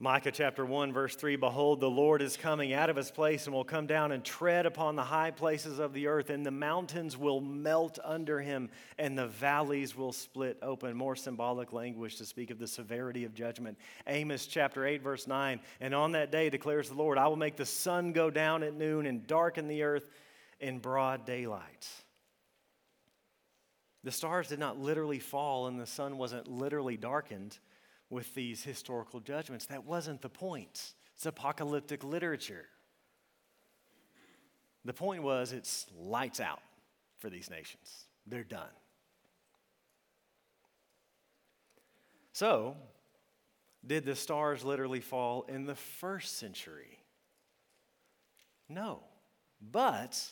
Micah 0.00 0.30
chapter 0.30 0.64
1, 0.64 0.92
verse 0.92 1.16
3 1.16 1.34
Behold, 1.34 1.80
the 1.80 1.90
Lord 1.90 2.22
is 2.22 2.36
coming 2.36 2.72
out 2.72 2.88
of 2.88 2.94
his 2.94 3.10
place 3.10 3.46
and 3.46 3.54
will 3.54 3.64
come 3.64 3.88
down 3.88 4.12
and 4.12 4.24
tread 4.24 4.64
upon 4.64 4.94
the 4.94 5.02
high 5.02 5.32
places 5.32 5.80
of 5.80 5.92
the 5.92 6.06
earth, 6.06 6.30
and 6.30 6.46
the 6.46 6.52
mountains 6.52 7.16
will 7.16 7.40
melt 7.40 7.98
under 8.04 8.40
him, 8.40 8.70
and 8.96 9.18
the 9.18 9.26
valleys 9.26 9.96
will 9.96 10.12
split 10.12 10.56
open. 10.62 10.96
More 10.96 11.16
symbolic 11.16 11.72
language 11.72 12.14
to 12.18 12.24
speak 12.24 12.52
of 12.52 12.60
the 12.60 12.68
severity 12.68 13.24
of 13.24 13.34
judgment. 13.34 13.76
Amos 14.06 14.46
chapter 14.46 14.86
8, 14.86 15.02
verse 15.02 15.26
9 15.26 15.58
And 15.80 15.92
on 15.92 16.12
that 16.12 16.30
day, 16.30 16.48
declares 16.48 16.88
the 16.88 16.94
Lord, 16.94 17.18
I 17.18 17.26
will 17.26 17.34
make 17.34 17.56
the 17.56 17.66
sun 17.66 18.12
go 18.12 18.30
down 18.30 18.62
at 18.62 18.74
noon 18.74 19.04
and 19.04 19.26
darken 19.26 19.66
the 19.66 19.82
earth 19.82 20.08
in 20.60 20.78
broad 20.78 21.26
daylight. 21.26 21.88
The 24.04 24.12
stars 24.12 24.46
did 24.46 24.60
not 24.60 24.78
literally 24.78 25.18
fall, 25.18 25.66
and 25.66 25.80
the 25.80 25.86
sun 25.86 26.18
wasn't 26.18 26.46
literally 26.46 26.96
darkened 26.96 27.58
with 28.10 28.34
these 28.34 28.62
historical 28.62 29.20
judgments. 29.20 29.66
That 29.66 29.84
wasn't 29.84 30.22
the 30.22 30.28
point. 30.28 30.94
It's 31.14 31.26
apocalyptic 31.26 32.04
literature. 32.04 32.66
The 34.84 34.92
point 34.94 35.22
was 35.22 35.52
it's 35.52 35.86
lights 35.98 36.40
out 36.40 36.62
for 37.18 37.28
these 37.28 37.50
nations, 37.50 38.06
they're 38.26 38.44
done. 38.44 38.70
So, 42.32 42.76
did 43.84 44.04
the 44.04 44.14
stars 44.14 44.64
literally 44.64 45.00
fall 45.00 45.44
in 45.48 45.66
the 45.66 45.74
first 45.74 46.38
century? 46.38 47.00
No. 48.68 49.00
But 49.60 50.22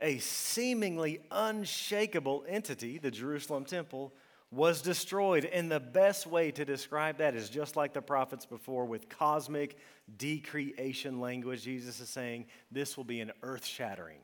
a 0.00 0.18
seemingly 0.18 1.20
unshakable 1.30 2.44
entity, 2.48 2.98
the 2.98 3.10
Jerusalem 3.10 3.64
temple, 3.64 4.14
was 4.54 4.82
destroyed. 4.82 5.44
And 5.44 5.70
the 5.70 5.80
best 5.80 6.26
way 6.26 6.50
to 6.52 6.64
describe 6.64 7.18
that 7.18 7.34
is 7.34 7.48
just 7.50 7.76
like 7.76 7.92
the 7.92 8.02
prophets 8.02 8.46
before 8.46 8.84
with 8.84 9.08
cosmic 9.08 9.76
decreation 10.16 11.20
language. 11.20 11.62
Jesus 11.62 12.00
is 12.00 12.08
saying 12.08 12.46
this 12.70 12.96
will 12.96 13.04
be 13.04 13.20
an 13.20 13.32
earth 13.42 13.64
shattering 13.64 14.20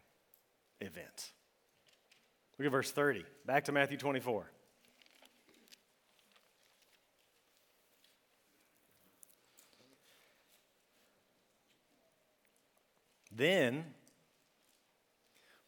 event. 0.81 1.33
Look 2.59 2.67
at 2.67 2.73
verse 2.73 2.91
30. 2.91 3.25
Back 3.47 3.65
to 3.65 3.73
Matthew 3.73 3.97
24. 3.97 4.51
Then 13.33 13.85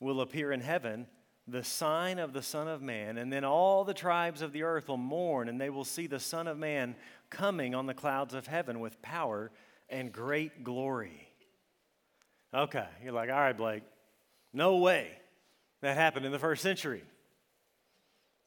will 0.00 0.20
appear 0.20 0.52
in 0.52 0.60
heaven 0.60 1.06
the 1.48 1.64
sign 1.64 2.18
of 2.18 2.32
the 2.32 2.42
Son 2.42 2.68
of 2.68 2.82
Man, 2.82 3.18
and 3.18 3.32
then 3.32 3.44
all 3.44 3.84
the 3.84 3.94
tribes 3.94 4.42
of 4.42 4.52
the 4.52 4.62
earth 4.62 4.88
will 4.88 4.96
mourn, 4.96 5.48
and 5.48 5.60
they 5.60 5.70
will 5.70 5.84
see 5.84 6.06
the 6.06 6.20
Son 6.20 6.46
of 6.46 6.56
Man 6.56 6.94
coming 7.30 7.74
on 7.74 7.86
the 7.86 7.94
clouds 7.94 8.34
of 8.34 8.46
heaven 8.46 8.80
with 8.80 9.00
power 9.02 9.50
and 9.88 10.12
great 10.12 10.62
glory. 10.62 11.28
Okay, 12.54 12.86
you're 13.02 13.12
like, 13.12 13.30
all 13.30 13.40
right, 13.40 13.56
Blake, 13.56 13.82
no 14.52 14.76
way 14.76 15.10
that 15.80 15.96
happened 15.96 16.26
in 16.26 16.32
the 16.32 16.38
first 16.38 16.62
century. 16.62 17.02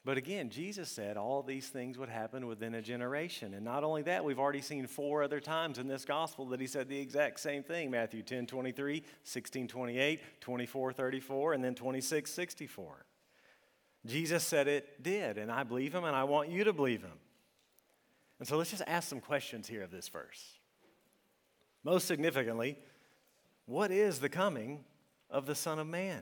But 0.06 0.20
again, 0.20 0.52
Jesus 0.52 0.88
said 0.88 1.18
all 1.18 1.41
these 1.41 1.70
things 1.70 1.98
would 1.98 2.10
happen 2.10 2.46
within 2.46 2.76
a 2.76 2.82
generation. 2.82 3.56
And 3.56 3.65
not 3.65 3.84
only 3.84 4.04
that, 4.04 4.24
we've 4.24 4.38
already 4.38 4.62
seen 4.62 4.86
four 4.86 5.24
other 5.24 5.39
times 5.39 5.80
in 5.80 5.88
this 5.88 6.06
gospel 6.06 6.46
that 6.50 6.62
he 6.62 6.68
said 6.68 6.88
the 6.88 7.00
exact 7.00 7.39
same 7.39 7.63
thing 7.63 7.89
Matthew 7.89 8.22
10 8.22 8.46
23, 8.46 9.04
16 9.24 9.68
28, 9.68 10.22
24 10.39 10.94
34, 10.94 11.54
and 11.54 11.63
then 11.63 11.74
26 11.74 12.32
64. 12.32 13.06
Jesus 14.06 14.44
said 14.44 14.68
it 14.68 15.02
did, 15.02 15.39
and 15.39 15.52
I 15.52 15.63
believe 15.63 15.96
him, 15.96 16.04
and 16.04 16.15
I 16.15 16.26
want 16.26 16.50
you 16.50 16.63
to 16.65 16.74
believe 16.74 17.02
him. 17.02 17.18
And 18.38 18.48
so 18.48 18.58
let's 18.58 18.70
just 18.70 18.84
ask 18.86 19.10
some 19.10 19.22
questions 19.22 19.68
here 19.68 19.82
of 19.82 19.89
this 19.89 20.08
verse. 20.08 20.60
Most 21.84 22.06
significantly, 22.06 22.78
what 23.65 23.89
is 23.89 24.20
the 24.20 24.30
coming 24.30 24.84
of 25.32 25.48
the 25.48 25.56
Son 25.56 25.80
of 25.80 25.88
Man? 25.88 26.22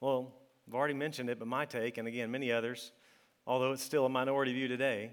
Well, 0.00 0.34
I've 0.68 0.74
already 0.74 0.94
mentioned 0.94 1.30
it, 1.30 1.38
but 1.38 1.48
my 1.48 1.64
take, 1.64 1.98
and 1.98 2.06
again, 2.06 2.30
many 2.30 2.52
others, 2.52 2.92
although 3.46 3.72
it's 3.72 3.82
still 3.82 4.06
a 4.06 4.08
minority 4.08 4.52
view 4.52 4.68
today, 4.68 5.12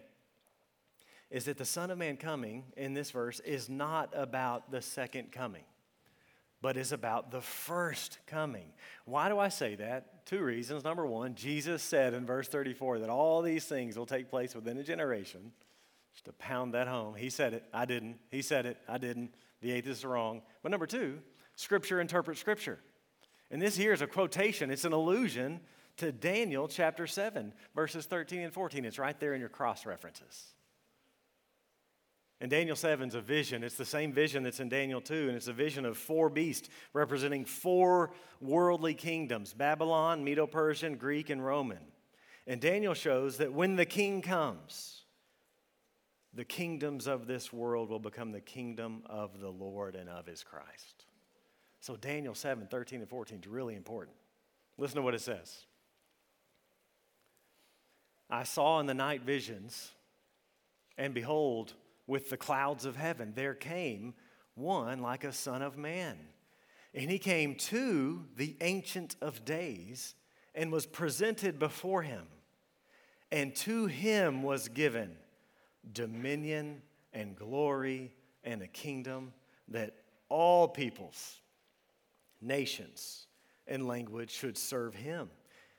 is 1.30 1.46
that 1.46 1.58
the 1.58 1.66
Son 1.66 1.92
of 1.92 1.98
Man 1.98 2.18
coming 2.18 2.66
in 2.76 2.94
this 2.94 3.12
verse 3.12 3.40
is 3.42 3.70
not 3.70 4.12
about 4.16 4.72
the 4.72 4.82
second 4.82 5.32
coming, 5.32 5.64
but 6.62 6.76
is 6.76 6.92
about 6.92 7.32
the 7.32 7.42
first 7.42 8.20
coming. 8.26 8.74
Why 9.06 9.30
do 9.30 9.38
I 9.38 9.50
say 9.50 9.76
that? 9.76 10.26
Two 10.26 10.44
reasons. 10.44 10.84
Number 10.84 11.06
one, 11.06 11.36
Jesus 11.36 11.84
said 11.84 12.14
in 12.14 12.26
verse 12.26 12.48
34 12.48 13.00
that 13.00 13.10
all 13.10 13.42
these 13.42 13.66
things 13.66 13.98
will 13.98 14.06
take 14.06 14.30
place 14.30 14.56
within 14.56 14.78
a 14.78 14.84
generation. 14.84 15.52
Just 16.14 16.26
to 16.26 16.34
pound 16.34 16.74
that 16.74 16.88
home. 16.88 17.14
He 17.16 17.30
said 17.30 17.54
it, 17.54 17.64
I 17.74 17.86
didn't. 17.86 18.18
He 18.30 18.42
said 18.42 18.66
it, 18.66 18.78
I 18.88 18.98
didn't. 18.98 19.34
The 19.62 19.72
atheists 19.72 20.02
is 20.02 20.06
wrong. 20.06 20.42
But 20.64 20.72
number 20.72 20.88
two, 20.88 21.20
Scripture 21.56 22.02
interprets 22.02 22.40
Scripture. 22.40 22.80
And 23.52 23.62
this 23.62 23.76
here 23.76 23.94
is 23.94 24.02
a 24.02 24.08
quotation, 24.08 24.70
it's 24.72 24.86
an 24.86 24.94
allusion 24.94 25.60
to 25.98 26.12
Daniel 26.12 26.68
chapter 26.68 27.08
7, 27.08 27.54
verses 27.76 28.06
13 28.06 28.42
and 28.42 28.54
14. 28.54 28.86
It's 28.86 29.00
right 29.00 29.20
there 29.20 29.34
in 29.34 29.40
your 29.40 29.50
cross 29.50 29.86
references. 29.86 30.54
And 32.42 32.50
Daniel 32.50 32.76
7 32.76 33.10
is 33.10 33.16
a 33.16 33.22
vision. 33.22 33.64
It's 33.64 33.76
the 33.76 33.84
same 33.84 34.14
vision 34.14 34.44
that's 34.44 34.62
in 34.62 34.70
Daniel 34.70 35.02
2, 35.02 35.28
and 35.28 35.36
it's 35.36 35.50
a 35.50 35.54
vision 35.54 35.86
of 35.86 35.98
four 35.98 36.30
beasts 36.30 36.70
representing 36.94 37.44
four 37.44 38.12
worldly 38.40 38.94
kingdoms 38.94 39.54
Babylon, 39.54 40.24
Medo 40.24 40.48
Persian, 40.48 40.96
Greek, 40.96 41.30
and 41.30 41.44
Roman. 41.44 41.80
And 42.48 42.62
Daniel 42.62 42.94
shows 42.94 43.38
that 43.38 43.52
when 43.52 43.76
the 43.76 43.86
king 43.86 44.22
comes, 44.22 45.04
the 46.34 46.46
kingdoms 46.46 47.08
of 47.08 47.28
this 47.28 47.52
world 47.52 47.90
will 47.90 48.00
become 48.00 48.32
the 48.32 48.40
kingdom 48.40 49.04
of 49.08 49.40
the 49.40 49.50
Lord 49.50 49.96
and 49.96 50.08
of 50.08 50.26
his 50.26 50.44
Christ. 50.44 51.06
So 51.80 51.96
Daniel 51.96 52.36
7, 52.36 52.68
13 52.68 53.00
and 53.00 53.10
14 53.10 53.40
is 53.40 53.48
really 53.48 53.76
important. 53.76 54.16
Listen 54.78 54.98
to 54.98 55.02
what 55.02 55.16
it 55.16 55.22
says. 55.22 55.66
I 58.30 58.44
saw 58.44 58.80
in 58.80 58.86
the 58.86 58.94
night 58.94 59.24
visions, 59.24 59.92
and 60.98 61.14
behold, 61.14 61.74
with 62.06 62.30
the 62.30 62.38
clouds 62.38 62.86
of 62.86 62.96
heaven, 62.96 63.34
there 63.36 63.54
came 63.54 64.14
one 64.56 65.02
like 65.02 65.24
a 65.24 65.32
son 65.32 65.62
of 65.62 65.78
man. 65.78 66.18
And 66.94 67.10
he 67.10 67.20
came 67.20 67.56
to 67.56 68.26
the 68.36 68.56
Ancient 68.62 69.16
of 69.22 69.46
Days 69.46 70.16
and 70.56 70.72
was 70.72 70.86
presented 70.86 71.60
before 71.60 72.02
him. 72.02 72.26
And 73.32 73.56
to 73.58 73.86
him 73.86 74.42
was 74.42 74.68
given 74.68 75.16
dominion 75.94 76.82
and 77.14 77.36
glory 77.36 78.12
and 78.44 78.62
a 78.62 78.68
kingdom 78.68 79.34
that 79.68 79.96
all 80.30 80.68
peoples, 80.68 81.42
nations, 82.42 83.28
and 83.68 83.88
language 83.88 84.32
should 84.32 84.58
serve 84.58 84.96
him. 84.96 85.30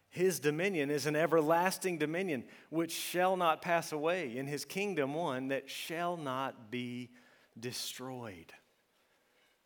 His 0.09 0.41
dominion 0.41 0.91
is 0.91 1.07
an 1.07 1.15
everlasting 1.15 1.99
dominion 1.99 2.45
which 2.69 2.93
shall 2.93 3.37
not 3.37 3.63
pass 3.63 3.93
away, 3.93 4.37
in 4.37 4.47
his 4.47 4.65
kingdom 4.65 5.15
one 5.15 5.49
that 5.49 5.71
shall 5.71 6.17
not 6.17 6.71
be 6.71 7.11
destroyed. 7.59 8.53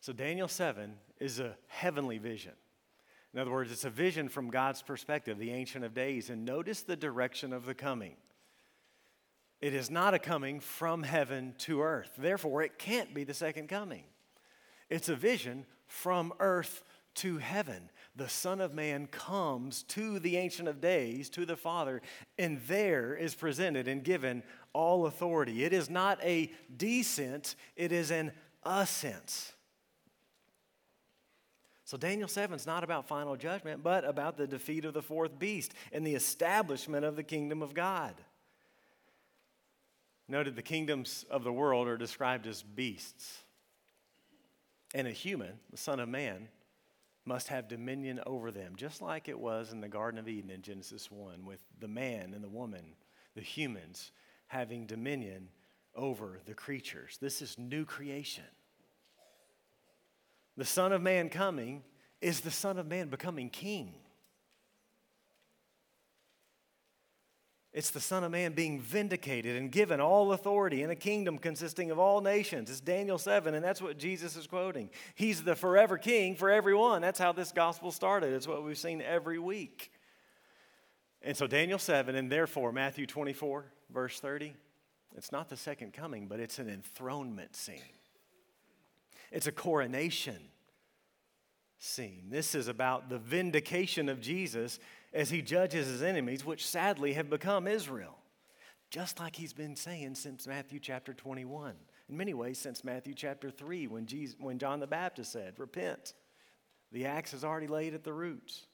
So, 0.01 0.13
Daniel 0.13 0.47
7 0.47 0.93
is 1.19 1.39
a 1.39 1.57
heavenly 1.67 2.19
vision. 2.19 2.53
In 3.33 3.39
other 3.39 3.51
words, 3.51 3.71
it's 3.71 3.85
a 3.85 3.89
vision 3.89 4.29
from 4.29 4.49
God's 4.49 4.81
perspective, 4.81 5.37
the 5.37 5.51
Ancient 5.51 5.83
of 5.83 5.93
Days. 5.93 6.29
And 6.29 6.45
notice 6.45 6.83
the 6.83 6.95
direction 6.95 7.51
of 7.51 7.65
the 7.65 7.73
coming. 7.73 8.15
It 9.61 9.73
is 9.73 9.89
not 9.89 10.13
a 10.13 10.19
coming 10.19 10.59
from 10.59 11.03
heaven 11.03 11.55
to 11.59 11.81
earth. 11.81 12.11
Therefore, 12.17 12.61
it 12.61 12.77
can't 12.77 13.13
be 13.13 13.23
the 13.23 13.33
second 13.33 13.67
coming. 13.67 14.03
It's 14.89 15.09
a 15.09 15.15
vision 15.15 15.65
from 15.87 16.33
earth 16.39 16.83
to 17.15 17.37
heaven. 17.37 17.89
The 18.15 18.29
Son 18.29 18.61
of 18.61 18.73
Man 18.73 19.07
comes 19.07 19.83
to 19.83 20.19
the 20.19 20.37
Ancient 20.37 20.67
of 20.67 20.79
Days, 20.79 21.29
to 21.31 21.45
the 21.45 21.55
Father, 21.55 22.01
and 22.37 22.61
there 22.67 23.15
is 23.15 23.35
presented 23.35 23.87
and 23.87 24.03
given 24.03 24.43
all 24.73 25.05
authority. 25.05 25.63
It 25.63 25.73
is 25.73 25.89
not 25.89 26.23
a 26.23 26.51
descent, 26.75 27.55
it 27.75 27.91
is 27.91 28.11
an 28.11 28.31
ascent. 28.63 29.53
So 31.85 31.97
Daniel 31.97 32.27
7 32.27 32.55
is 32.55 32.65
not 32.65 32.83
about 32.83 33.07
final 33.07 33.35
judgment, 33.35 33.83
but 33.83 34.05
about 34.05 34.37
the 34.37 34.47
defeat 34.47 34.85
of 34.85 34.93
the 34.93 35.03
fourth 35.03 35.37
beast 35.37 35.73
and 35.91 36.05
the 36.05 36.15
establishment 36.15 37.05
of 37.05 37.15
the 37.15 37.23
kingdom 37.23 37.61
of 37.61 37.73
God. 37.73 38.15
Noted 40.27 40.55
the 40.55 40.63
kingdoms 40.63 41.25
of 41.29 41.43
the 41.43 41.53
world 41.53 41.87
are 41.87 41.97
described 41.97 42.47
as 42.47 42.63
beasts. 42.63 43.44
And 44.93 45.07
a 45.07 45.11
human, 45.11 45.59
the 45.71 45.77
Son 45.77 45.99
of 45.99 46.09
Man, 46.09 46.47
must 47.25 47.47
have 47.47 47.67
dominion 47.67 48.21
over 48.25 48.51
them, 48.51 48.75
just 48.75 49.01
like 49.01 49.27
it 49.27 49.39
was 49.39 49.71
in 49.71 49.81
the 49.81 49.89
Garden 49.89 50.19
of 50.19 50.27
Eden 50.27 50.51
in 50.51 50.61
Genesis 50.61 51.09
1, 51.09 51.43
with 51.43 51.59
the 51.79 51.87
man 51.87 52.33
and 52.33 52.43
the 52.43 52.49
woman, 52.49 52.93
the 53.35 53.41
humans, 53.41 54.11
having 54.47 54.85
dominion 54.85 55.49
over 55.95 56.39
the 56.45 56.53
creatures. 56.53 57.17
This 57.19 57.41
is 57.41 57.57
new 57.57 57.83
creation. 57.83 58.43
The 60.55 60.65
Son 60.65 60.93
of 60.93 61.01
Man 61.01 61.29
coming 61.29 61.83
is 62.21 62.41
the 62.41 62.51
Son 62.51 62.77
of 62.77 62.87
Man 62.87 63.09
becoming 63.09 63.49
king. 63.49 63.93
It's 67.75 67.89
the 67.89 67.99
Son 67.99 68.23
of 68.23 68.31
Man 68.31 68.53
being 68.53 68.79
vindicated 68.79 69.57
and 69.57 69.69
given 69.69 69.99
all 69.99 70.31
authority 70.31 70.81
in 70.81 70.91
a 70.91 70.95
kingdom 70.95 71.37
consisting 71.37 71.91
of 71.91 71.99
all 71.99 72.21
nations. 72.21 72.69
It's 72.69 72.79
Daniel 72.79 73.17
7, 73.17 73.53
and 73.53 73.61
that's 73.61 73.81
what 73.81 73.97
Jesus 73.97 74.37
is 74.37 74.47
quoting. 74.47 74.89
He's 75.13 75.43
the 75.43 75.57
forever 75.57 75.97
king 75.97 76.37
for 76.37 76.49
everyone. 76.49 77.01
That's 77.01 77.19
how 77.19 77.33
this 77.33 77.51
gospel 77.51 77.91
started. 77.91 78.31
It's 78.31 78.47
what 78.47 78.63
we've 78.63 78.77
seen 78.77 79.01
every 79.01 79.39
week. 79.39 79.91
And 81.21 81.35
so, 81.35 81.47
Daniel 81.47 81.77
7, 81.77 82.15
and 82.15 82.31
therefore, 82.31 82.71
Matthew 82.71 83.05
24, 83.05 83.65
verse 83.93 84.21
30, 84.21 84.53
it's 85.17 85.33
not 85.33 85.49
the 85.49 85.57
second 85.57 85.91
coming, 85.91 86.27
but 86.27 86.39
it's 86.39 86.59
an 86.59 86.69
enthronement 86.69 87.57
scene, 87.57 87.81
it's 89.33 89.47
a 89.47 89.51
coronation 89.51 90.39
scene. 91.77 92.27
This 92.29 92.55
is 92.55 92.69
about 92.69 93.09
the 93.09 93.19
vindication 93.19 94.07
of 94.07 94.21
Jesus 94.21 94.79
as 95.15 95.29
he 95.29 95.41
judges 95.41 95.87
his 95.87 96.03
enemies, 96.03 96.45
which 96.45 96.67
sadly 96.67 97.13
have 97.13 97.29
become 97.29 97.67
Israel. 97.67 98.17
Just 98.91 99.19
like 99.19 99.35
he's 99.35 99.53
been 99.53 99.75
saying 99.75 100.15
since 100.15 100.45
Matthew 100.45 100.79
chapter 100.79 101.13
21. 101.13 101.73
In 102.09 102.17
many 102.17 102.33
ways, 102.33 102.59
since 102.59 102.83
Matthew 102.83 103.15
chapter 103.15 103.49
3, 103.49 103.87
when, 103.87 104.05
Jesus, 104.05 104.35
when 104.39 104.59
John 104.59 104.79
the 104.79 104.87
Baptist 104.87 105.31
said, 105.31 105.53
Repent. 105.57 106.13
The 106.91 107.05
axe 107.05 107.33
is 107.33 107.43
already 107.43 107.67
laid 107.67 107.95
at 107.95 108.03
the 108.03 108.13
roots. 108.13 108.67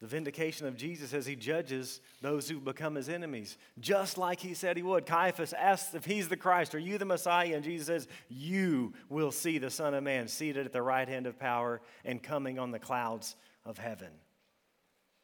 The 0.00 0.06
vindication 0.08 0.66
of 0.66 0.76
Jesus 0.76 1.14
as 1.14 1.26
he 1.26 1.36
judges 1.36 2.00
those 2.20 2.48
who 2.48 2.58
become 2.60 2.96
his 2.96 3.08
enemies, 3.08 3.56
just 3.78 4.18
like 4.18 4.40
he 4.40 4.52
said 4.52 4.76
he 4.76 4.82
would. 4.82 5.06
Caiaphas 5.06 5.52
asks 5.52 5.94
if 5.94 6.04
he's 6.04 6.28
the 6.28 6.36
Christ, 6.36 6.74
Are 6.74 6.78
you 6.78 6.98
the 6.98 7.04
Messiah? 7.04 7.54
And 7.54 7.64
Jesus 7.64 7.86
says, 7.86 8.08
You 8.28 8.94
will 9.08 9.32
see 9.32 9.58
the 9.58 9.70
Son 9.70 9.94
of 9.94 10.02
Man 10.02 10.28
seated 10.28 10.66
at 10.66 10.72
the 10.72 10.82
right 10.82 11.08
hand 11.08 11.26
of 11.26 11.38
power 11.38 11.80
and 12.04 12.22
coming 12.22 12.58
on 12.58 12.72
the 12.72 12.78
clouds 12.78 13.36
of 13.64 13.78
heaven. 13.78 14.12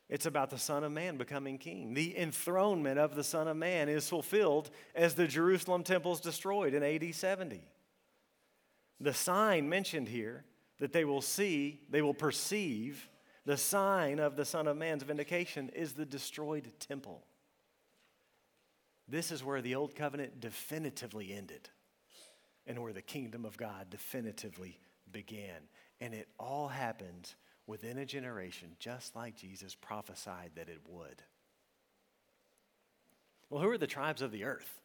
It's 0.08 0.26
about 0.26 0.50
the 0.50 0.58
Son 0.58 0.84
of 0.84 0.92
Man 0.92 1.18
becoming 1.18 1.58
king. 1.58 1.92
The 1.92 2.16
enthronement 2.16 2.98
of 2.98 3.14
the 3.14 3.24
Son 3.24 3.46
of 3.46 3.56
Man 3.56 3.88
is 3.88 4.08
fulfilled 4.08 4.70
as 4.94 5.14
the 5.14 5.26
Jerusalem 5.26 5.82
temple 5.82 6.12
is 6.12 6.20
destroyed 6.20 6.72
in 6.72 6.82
AD 6.82 7.14
70. 7.14 7.60
The 9.00 9.12
sign 9.12 9.68
mentioned 9.68 10.08
here 10.08 10.44
that 10.78 10.92
they 10.92 11.04
will 11.04 11.20
see, 11.20 11.80
they 11.90 12.00
will 12.00 12.14
perceive, 12.14 13.08
the 13.44 13.56
sign 13.56 14.18
of 14.18 14.36
the 14.36 14.44
Son 14.44 14.66
of 14.66 14.76
Man's 14.76 15.02
vindication 15.02 15.70
is 15.70 15.92
the 15.92 16.06
destroyed 16.06 16.72
temple. 16.80 17.24
This 19.08 19.30
is 19.30 19.44
where 19.44 19.62
the 19.62 19.74
Old 19.74 19.94
Covenant 19.94 20.40
definitively 20.40 21.32
ended 21.32 21.68
and 22.66 22.82
where 22.82 22.92
the 22.92 23.02
kingdom 23.02 23.44
of 23.44 23.56
God 23.56 23.88
definitively 23.88 24.78
began. 25.10 25.68
And 26.00 26.12
it 26.12 26.28
all 26.38 26.68
happened 26.68 27.34
within 27.68 27.98
a 27.98 28.06
generation, 28.06 28.70
just 28.80 29.14
like 29.14 29.36
Jesus 29.36 29.74
prophesied 29.74 30.52
that 30.56 30.70
it 30.70 30.80
would. 30.88 31.22
Well, 33.50 33.62
who 33.62 33.70
are 33.70 33.78
the 33.78 33.86
tribes 33.86 34.22
of 34.22 34.32
the 34.32 34.44
earth? 34.44 34.80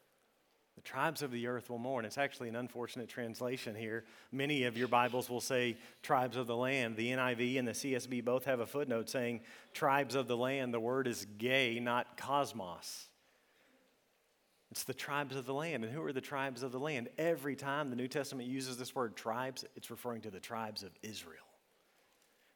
The 0.75 0.81
tribes 0.81 1.21
of 1.21 1.31
the 1.31 1.47
earth 1.47 1.69
will 1.69 1.77
mourn. 1.77 2.03
It's 2.03 2.17
actually 2.17 2.49
an 2.49 2.55
unfortunate 2.55 3.07
translation 3.07 3.75
here. 3.75 4.03
Many 4.31 4.63
of 4.63 4.77
your 4.77 4.87
Bibles 4.87 5.29
will 5.29 5.41
say 5.41 5.77
tribes 6.01 6.35
of 6.35 6.47
the 6.47 6.55
land. 6.55 6.97
The 6.97 7.11
NIV 7.11 7.59
and 7.59 7.67
the 7.67 7.73
CSB 7.73 8.25
both 8.25 8.45
have 8.45 8.59
a 8.59 8.65
footnote 8.65 9.09
saying 9.09 9.41
tribes 9.73 10.15
of 10.15 10.27
the 10.27 10.37
land. 10.37 10.73
The 10.73 10.79
word 10.79 11.07
is 11.07 11.25
gay, 11.37 11.79
not 11.79 12.17
cosmos. 12.17 13.07
It's 14.71 14.83
the 14.83 14.93
tribes 14.93 15.35
of 15.35 15.45
the 15.45 15.53
land. 15.53 15.85
And 15.85 15.93
who 15.93 16.03
are 16.03 16.13
the 16.13 16.21
tribes 16.21 16.63
of 16.63 16.71
the 16.71 16.79
land? 16.79 17.07
Every 17.17 17.55
time 17.55 17.91
the 17.91 17.95
New 17.95 18.07
Testament 18.07 18.49
uses 18.49 18.75
this 18.75 18.95
word 18.95 19.15
tribes, 19.15 19.63
it's 19.75 19.91
referring 19.91 20.21
to 20.21 20.31
the 20.31 20.39
tribes 20.39 20.83
of 20.83 20.91
Israel 21.03 21.45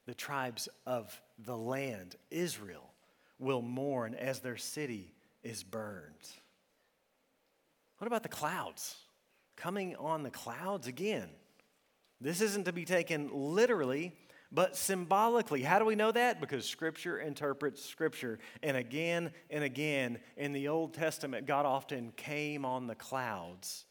the 0.08 0.16
tribes 0.16 0.68
of 0.88 1.22
the 1.38 1.56
land, 1.56 2.16
Israel, 2.32 2.90
will 3.38 3.62
mourn 3.62 4.16
as 4.16 4.40
their 4.40 4.58
city 4.58 5.14
is 5.44 5.62
burned. 5.62 6.16
What 8.00 8.08
about 8.08 8.24
the 8.24 8.30
clouds? 8.30 8.96
Coming 9.58 9.96
on 9.98 10.24
the 10.24 10.32
clouds 10.32 10.88
again. 10.88 11.30
This 12.22 12.42
isn't 12.42 12.64
to 12.66 12.74
be 12.74 12.86
taken 12.86 13.30
literally, 13.32 14.14
but 14.52 14.78
symbolically. 14.78 15.62
How 15.62 15.78
do 15.78 15.86
we 15.86 15.96
know 15.96 16.12
that? 16.12 16.40
Because 16.40 16.66
Scripture 16.66 17.20
interprets 17.20 17.84
Scripture. 17.84 18.40
And 18.64 18.78
again 18.78 19.32
and 19.50 19.64
again 19.64 20.20
in 20.38 20.54
the 20.54 20.70
Old 20.70 20.94
Testament, 20.94 21.46
God 21.46 21.66
often 21.66 22.14
came 22.16 22.64
on 22.66 22.88
the 22.88 22.96
clouds 22.96 23.86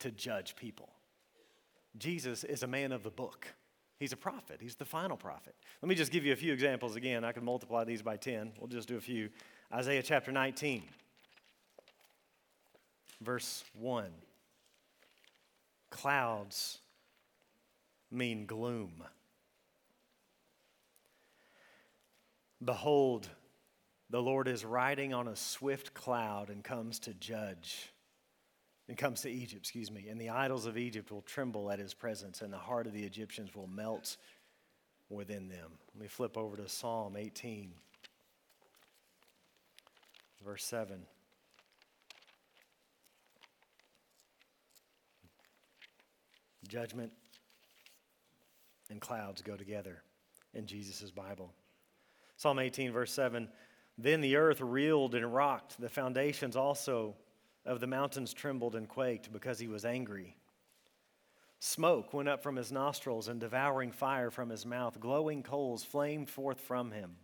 to 0.00 0.10
judge 0.10 0.56
people. 0.56 0.90
Jesus 1.96 2.44
is 2.44 2.62
a 2.62 2.68
man 2.68 2.92
of 2.92 3.02
the 3.02 3.10
book. 3.10 3.46
He's 3.98 4.12
a 4.12 4.16
prophet. 4.16 4.58
He's 4.60 4.74
the 4.74 4.84
final 4.84 5.16
prophet. 5.16 5.54
Let 5.80 5.88
me 5.88 5.94
just 5.94 6.10
give 6.12 6.24
you 6.24 6.32
a 6.32 6.36
few 6.36 6.52
examples 6.52 6.96
again. 6.96 7.24
I 7.24 7.32
can 7.32 7.44
multiply 7.44 7.84
these 7.84 8.02
by 8.02 8.16
10. 8.16 8.52
We'll 8.58 8.68
just 8.68 8.88
do 8.88 8.96
a 8.96 9.00
few. 9.00 9.30
Isaiah 9.72 10.02
chapter 10.02 10.32
19. 10.32 10.82
verse 13.20 13.64
1. 13.74 14.10
Clouds 15.90 16.80
mean 18.10 18.46
gloom. 18.46 19.04
Behold, 22.62 23.28
the 24.10 24.22
Lord 24.22 24.48
is 24.48 24.64
riding 24.64 25.14
on 25.14 25.28
a 25.28 25.36
swift 25.36 25.94
cloud 25.94 26.50
and 26.50 26.62
comes 26.62 26.98
to 27.00 27.14
judge. 27.14 27.92
And 28.88 28.98
comes 28.98 29.22
to 29.22 29.30
Egypt, 29.30 29.62
excuse 29.62 29.90
me. 29.90 30.08
And 30.10 30.20
the 30.20 30.28
idols 30.28 30.66
of 30.66 30.76
Egypt 30.76 31.10
will 31.10 31.22
tremble 31.22 31.70
at 31.70 31.78
his 31.78 31.94
presence, 31.94 32.42
and 32.42 32.52
the 32.52 32.58
heart 32.58 32.86
of 32.86 32.92
the 32.92 33.02
Egyptians 33.02 33.54
will 33.54 33.66
melt 33.66 34.18
within 35.08 35.48
them. 35.48 35.70
Let 35.94 36.02
me 36.02 36.08
flip 36.08 36.36
over 36.36 36.56
to 36.56 36.68
Psalm 36.68 37.16
18, 37.16 37.72
verse 40.44 40.64
7. 40.64 41.00
Judgment 46.68 47.12
and 48.90 49.00
clouds 49.00 49.42
go 49.42 49.56
together 49.56 50.02
in 50.54 50.66
Jesus' 50.66 51.10
Bible. 51.10 51.52
Psalm 52.36 52.58
18, 52.58 52.92
verse 52.92 53.12
7 53.12 53.48
Then 53.98 54.20
the 54.20 54.36
earth 54.36 54.60
reeled 54.60 55.14
and 55.14 55.34
rocked, 55.34 55.80
the 55.80 55.88
foundations 55.88 56.56
also 56.56 57.14
of 57.66 57.80
the 57.80 57.86
mountains 57.86 58.34
trembled 58.34 58.74
and 58.74 58.88
quaked 58.88 59.32
because 59.32 59.58
he 59.58 59.68
was 59.68 59.84
angry. 59.84 60.36
Smoke 61.60 62.12
went 62.12 62.28
up 62.28 62.42
from 62.42 62.56
his 62.56 62.70
nostrils 62.70 63.28
and 63.28 63.40
devouring 63.40 63.90
fire 63.90 64.30
from 64.30 64.50
his 64.50 64.66
mouth. 64.66 65.00
Glowing 65.00 65.42
coals 65.42 65.82
flamed 65.82 66.28
forth 66.28 66.60
from 66.60 66.90
him. 66.90 67.16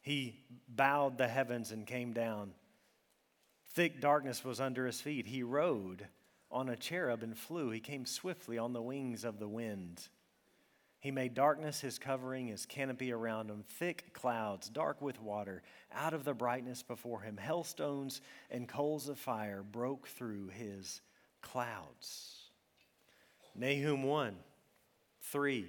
He 0.00 0.40
bowed 0.68 1.18
the 1.18 1.28
heavens 1.28 1.72
and 1.72 1.86
came 1.86 2.12
down. 2.12 2.52
Thick 3.72 4.00
darkness 4.00 4.44
was 4.44 4.60
under 4.60 4.86
his 4.86 5.00
feet. 5.00 5.26
He 5.26 5.42
rode 5.42 6.06
on 6.50 6.68
a 6.68 6.76
cherub 6.76 7.22
and 7.22 7.36
flew. 7.36 7.70
He 7.70 7.80
came 7.80 8.06
swiftly 8.06 8.58
on 8.58 8.72
the 8.72 8.82
wings 8.82 9.24
of 9.24 9.38
the 9.38 9.48
wind. 9.48 10.08
He 11.00 11.10
made 11.10 11.32
darkness 11.32 11.80
his 11.80 11.98
covering, 11.98 12.48
his 12.48 12.66
canopy 12.66 13.10
around 13.10 13.50
him, 13.50 13.64
thick 13.66 14.12
clouds, 14.12 14.68
dark 14.68 15.00
with 15.00 15.20
water, 15.20 15.62
out 15.92 16.12
of 16.12 16.24
the 16.24 16.34
brightness 16.34 16.82
before 16.82 17.22
him. 17.22 17.38
Hailstones 17.38 18.20
and 18.50 18.68
coals 18.68 19.08
of 19.08 19.18
fire 19.18 19.62
broke 19.62 20.06
through 20.08 20.48
his 20.48 21.00
clouds. 21.40 22.50
Nahum 23.54 24.02
1 24.02 24.36
3. 25.22 25.68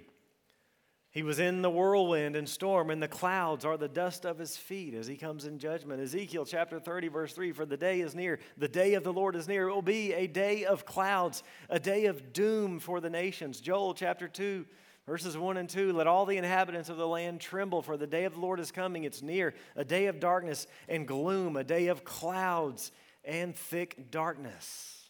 He 1.12 1.24
was 1.24 1.40
in 1.40 1.62
the 1.62 1.70
whirlwind 1.70 2.38
and 2.38 2.48
storm, 2.48 2.90
and 2.90 3.04
the 3.04 3.08
clouds 3.08 3.66
are 3.66 3.76
the 3.78 3.90
dust 3.90 4.26
of 4.26 4.38
his 4.38 4.56
feet 4.56 4.94
as 4.94 5.08
he 5.08 5.18
comes 5.18 5.46
in 5.46 5.60
judgment. 5.60 6.02
Ezekiel 6.02 6.46
chapter 6.46 6.80
30, 6.80 7.10
verse 7.10 7.34
3 7.34 7.52
For 7.52 7.66
the 7.66 7.76
day 7.76 8.00
is 8.00 8.16
near, 8.16 8.40
the 8.58 8.70
day 8.70 8.94
of 8.94 9.04
the 9.04 9.12
Lord 9.12 9.36
is 9.36 9.48
near. 9.48 9.68
It 9.68 9.74
will 9.74 9.82
be 9.82 10.14
a 10.14 10.28
day 10.28 10.64
of 10.64 10.86
clouds, 10.86 11.44
a 11.70 11.80
day 11.80 12.06
of 12.06 12.32
doom 12.32 12.80
for 12.80 13.02
the 13.02 13.10
nations. 13.10 13.60
Joel 13.60 13.94
chapter 13.94 14.30
2, 14.30 14.66
Verses 15.12 15.38
1 15.38 15.58
and 15.58 15.68
2 15.68 15.92
Let 15.92 16.08
all 16.08 16.26
the 16.26 16.38
inhabitants 16.38 16.88
of 16.88 16.96
the 16.96 17.06
land 17.06 17.42
tremble, 17.42 17.82
for 17.82 17.98
the 17.98 18.08
day 18.08 18.24
of 18.24 18.36
the 18.36 18.40
Lord 18.40 18.62
is 18.62 18.72
coming. 18.72 19.04
It's 19.04 19.22
near, 19.22 19.54
a 19.76 19.84
day 19.84 20.06
of 20.06 20.22
darkness 20.22 20.68
and 20.88 21.06
gloom, 21.06 21.58
a 21.58 21.66
day 21.66 21.88
of 21.88 22.06
clouds 22.06 22.94
and 23.26 23.54
thick 23.54 24.10
darkness. 24.10 25.10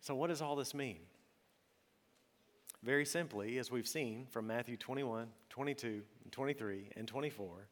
So, 0.00 0.16
what 0.16 0.30
does 0.30 0.42
all 0.42 0.56
this 0.56 0.74
mean? 0.74 0.98
Very 2.82 3.04
simply, 3.04 3.56
as 3.58 3.70
we've 3.70 3.86
seen 3.86 4.26
from 4.28 4.48
Matthew 4.48 4.76
21, 4.76 5.28
22, 5.48 6.02
23, 6.32 6.90
and 6.96 7.06
24, 7.06 7.68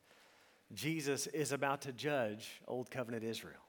Jesus 0.75 1.27
is 1.27 1.51
about 1.51 1.83
to 1.83 1.93
judge 1.93 2.61
Old 2.69 2.89
Covenant 2.89 3.25
Israel. 3.25 3.67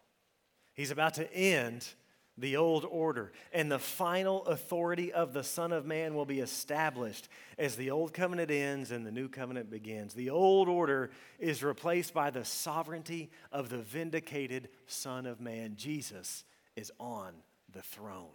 He's 0.76 0.92
about 0.92 1.16
to 1.16 1.34
end 1.34 1.88
the 2.38 2.56
old 2.56 2.86
order, 2.86 3.32
and 3.52 3.72
the 3.72 3.80
final 3.80 4.46
authority 4.46 5.12
of 5.12 5.34
the 5.34 5.44
Son 5.44 5.72
of 5.72 5.86
Man 5.86 6.16
will 6.16 6.26
be 6.26 6.40
established 6.40 7.28
as 7.58 7.76
the 7.76 7.92
old 7.92 8.14
covenant 8.14 8.50
ends 8.50 8.92
and 8.92 9.06
the 9.06 9.12
new 9.12 9.28
covenant 9.28 9.70
begins. 9.70 10.14
The 10.14 10.30
old 10.30 10.68
order 10.68 11.12
is 11.40 11.64
replaced 11.64 12.14
by 12.14 12.30
the 12.30 12.46
sovereignty 12.46 13.30
of 13.52 13.70
the 13.70 13.78
vindicated 13.78 14.70
Son 14.88 15.26
of 15.26 15.42
Man. 15.42 15.76
Jesus 15.76 16.44
is 16.76 16.92
on 17.00 17.34
the 17.74 17.82
throne. 17.82 18.28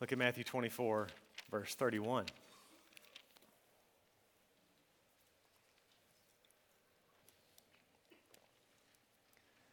Look 0.00 0.12
at 0.12 0.18
Matthew 0.18 0.44
24, 0.44 1.08
verse 1.50 1.74
31. 1.74 2.24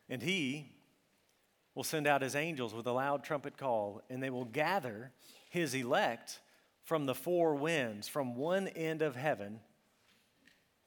And 0.09 0.21
he 0.21 0.71
will 1.75 1.83
send 1.83 2.07
out 2.07 2.21
his 2.21 2.35
angels 2.35 2.73
with 2.73 2.87
a 2.87 2.91
loud 2.91 3.23
trumpet 3.23 3.57
call, 3.57 4.01
and 4.09 4.21
they 4.21 4.29
will 4.29 4.45
gather 4.45 5.11
his 5.49 5.73
elect 5.73 6.39
from 6.83 7.05
the 7.05 7.15
four 7.15 7.55
winds, 7.55 8.07
from 8.07 8.35
one 8.35 8.67
end 8.69 9.01
of 9.01 9.15
heaven 9.15 9.59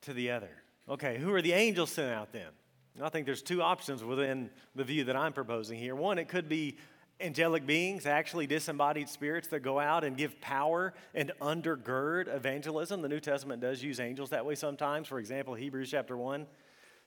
to 0.03 0.13
the 0.13 0.31
other. 0.31 0.51
Okay, 0.89 1.19
who 1.19 1.33
are 1.35 1.43
the 1.43 1.53
angels 1.53 1.91
sent 1.91 2.13
out 2.13 2.33
then? 2.33 2.49
I 3.01 3.09
think 3.09 3.27
there's 3.27 3.43
two 3.43 3.63
options 3.63 4.03
within 4.03 4.51
the 4.75 4.85
view 4.85 5.05
that 5.05 5.17
I'm 5.17 5.33
proposing 5.33 5.79
here. 5.79 5.95
One, 5.95 6.19
it 6.19 6.29
could 6.29 6.49
be 6.49 6.79
angelic 7.21 7.67
beings, 7.67 8.07
actually 8.07 8.47
disembodied 8.47 9.09
spirits 9.09 9.49
that 9.49 9.61
go 9.61 9.79
out 9.79 10.05
and 10.05 10.17
give 10.17 10.41
power 10.41 10.95
and 11.15 11.31
undergird 11.41 12.35
evangelism. 12.35 13.03
The 13.03 13.09
New 13.09 13.21
Testament 13.21 13.61
does 13.61 13.83
use 13.83 14.01
angels 14.01 14.31
that 14.31 14.45
way 14.45 14.55
sometimes. 14.55 15.07
For 15.07 15.19
example, 15.19 15.55
Hebrews 15.55 15.91
chapter 15.91 16.17
1 16.17 16.47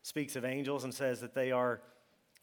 speaks 0.04 0.36
of 0.36 0.45
angels 0.45 0.84
and 0.84 0.93
says 0.93 1.19
that 1.21 1.34
they 1.34 1.52
are 1.52 1.82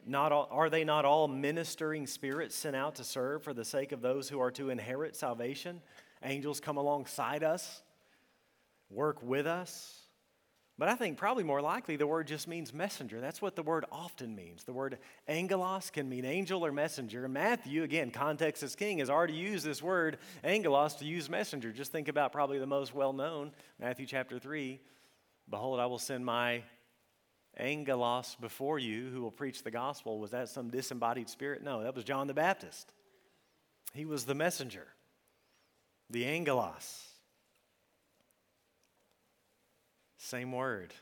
not 0.07 0.33
all, 0.33 0.49
are 0.51 0.71
they 0.71 0.85
not 0.85 1.05
all 1.05 1.29
ministering 1.29 2.07
spirits 2.07 2.55
sent 2.55 2.77
out 2.77 2.97
to 2.97 3.05
serve 3.05 3.43
for 3.43 3.53
the 3.53 3.65
sake 3.65 3.93
of 3.93 4.01
those 4.01 4.29
who 4.29 4.41
are 4.41 4.51
to 4.53 4.71
inherit 4.71 5.17
salvation? 5.17 5.81
Angels 6.23 6.61
come 6.61 6.77
alongside 6.77 7.43
us, 7.43 7.83
work 8.91 9.23
with 9.23 9.47
us. 9.47 9.97
But 10.81 10.89
I 10.89 10.95
think 10.95 11.19
probably 11.19 11.45
more 11.45 11.61
likely 11.61 11.97
the 11.97 12.07
word 12.07 12.27
just 12.27 12.49
means 12.49 12.73
messenger. 12.73 13.21
That's 13.21 13.43
what 13.43 13.55
the 13.55 13.63
word 13.63 13.85
often 13.93 14.35
means. 14.35 14.65
The 14.65 14.73
word 14.73 14.97
angelos 15.29 15.91
can 15.91 16.09
mean 16.09 16.25
angel 16.25 16.65
or 16.65 16.73
messenger. 16.73 17.29
Matthew, 17.29 17.83
again, 17.83 18.11
context 18.11 18.63
is 18.63 18.75
king, 18.75 18.97
has 18.97 19.11
already 19.11 19.35
used 19.35 19.67
this 19.67 19.83
word 19.83 20.17
angelos 20.43 20.95
to 20.95 21.05
use 21.05 21.29
messenger. 21.29 21.71
Just 21.71 21.93
think 21.93 22.09
about 22.09 22.33
probably 22.33 22.59
the 22.59 22.67
most 22.67 22.95
well 22.95 23.13
known, 23.13 23.53
Matthew 23.79 24.07
chapter 24.07 24.39
3. 24.39 24.81
Behold, 25.51 25.81
I 25.81 25.87
will 25.87 25.99
send 25.99 26.25
my 26.25 26.63
angelos 27.57 28.37
before 28.41 28.79
you 28.79 29.11
who 29.11 29.23
will 29.23 29.31
preach 29.31 29.63
the 29.63 29.71
gospel. 29.71 30.19
Was 30.19 30.31
that 30.31 30.49
some 30.49 30.71
disembodied 30.71 31.29
spirit? 31.29 31.63
No, 31.63 31.83
that 31.83 31.95
was 31.95 32.05
John 32.05 32.27
the 32.27 32.35
Baptist. 32.35 32.93
He 33.93 34.05
was 34.05 34.25
the 34.25 34.35
messenger, 34.35 34.87
the 36.09 36.25
angelos. 36.27 37.07
Same 40.19 40.53
word. 40.53 40.93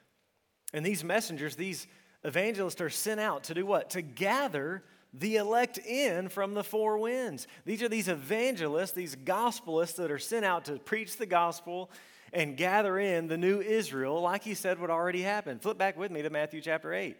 And 0.72 0.84
these 0.84 1.04
messengers, 1.04 1.56
these 1.56 1.86
evangelists 2.24 2.80
are 2.80 2.90
sent 2.90 3.20
out 3.20 3.44
to 3.44 3.54
do 3.54 3.66
what? 3.66 3.90
To 3.90 4.02
gather 4.02 4.82
the 5.12 5.36
elect 5.36 5.78
in 5.78 6.28
from 6.28 6.54
the 6.54 6.64
four 6.64 6.98
winds. 6.98 7.46
These 7.64 7.82
are 7.82 7.88
these 7.88 8.08
evangelists, 8.08 8.92
these 8.92 9.16
gospelists 9.16 9.96
that 9.96 10.10
are 10.10 10.18
sent 10.18 10.44
out 10.44 10.66
to 10.66 10.78
preach 10.78 11.16
the 11.16 11.26
gospel 11.26 11.90
and 12.32 12.56
gather 12.56 12.98
in 12.98 13.28
the 13.28 13.36
new 13.36 13.60
Israel, 13.60 14.20
like 14.20 14.42
he 14.42 14.54
said 14.54 14.78
would 14.78 14.90
already 14.90 15.22
happen. 15.22 15.58
Flip 15.58 15.78
back 15.78 15.96
with 15.96 16.10
me 16.10 16.22
to 16.22 16.30
Matthew 16.30 16.60
chapter 16.60 16.92
8. 16.92 17.16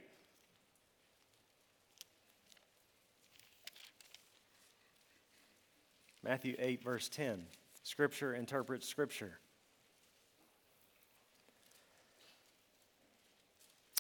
Matthew 6.23 6.57
8, 6.59 6.83
verse 6.83 7.09
10. 7.09 7.45
Scripture 7.85 8.35
interprets 8.35 8.87
Scripture. 8.87 9.39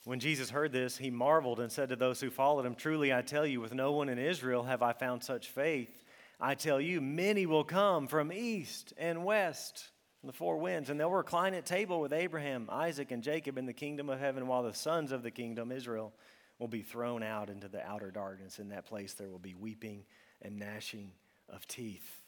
When 0.04 0.20
Jesus 0.20 0.50
heard 0.50 0.72
this, 0.72 0.96
he 0.96 1.10
marveled 1.10 1.60
and 1.60 1.70
said 1.70 1.90
to 1.90 1.96
those 1.96 2.20
who 2.20 2.30
followed 2.30 2.66
him, 2.66 2.74
Truly 2.74 3.12
I 3.12 3.22
tell 3.22 3.46
you, 3.46 3.60
with 3.60 3.74
no 3.74 3.92
one 3.92 4.08
in 4.08 4.18
Israel 4.18 4.64
have 4.64 4.82
I 4.82 4.92
found 4.92 5.22
such 5.22 5.48
faith. 5.48 6.02
I 6.40 6.54
tell 6.54 6.80
you, 6.80 7.00
many 7.00 7.46
will 7.46 7.64
come 7.64 8.06
from 8.06 8.32
east 8.32 8.92
and 8.96 9.24
west 9.24 9.88
the 10.24 10.32
four 10.32 10.58
winds, 10.58 10.90
and 10.90 10.98
they'll 10.98 11.10
recline 11.10 11.54
at 11.54 11.64
table 11.64 12.00
with 12.00 12.12
Abraham, 12.12 12.68
Isaac, 12.70 13.12
and 13.12 13.22
Jacob 13.22 13.56
in 13.56 13.66
the 13.66 13.72
kingdom 13.72 14.10
of 14.10 14.18
heaven, 14.18 14.46
while 14.46 14.62
the 14.62 14.74
sons 14.74 15.12
of 15.12 15.22
the 15.22 15.30
kingdom, 15.30 15.70
Israel, 15.70 16.12
will 16.58 16.68
be 16.68 16.82
thrown 16.82 17.22
out 17.22 17.50
into 17.50 17.68
the 17.68 17.86
outer 17.86 18.10
darkness. 18.10 18.58
In 18.58 18.70
that 18.70 18.84
place, 18.84 19.14
there 19.14 19.30
will 19.30 19.38
be 19.38 19.54
weeping 19.54 20.04
and 20.42 20.58
gnashing 20.58 21.12
of 21.48 21.66
teeth. 21.68 22.20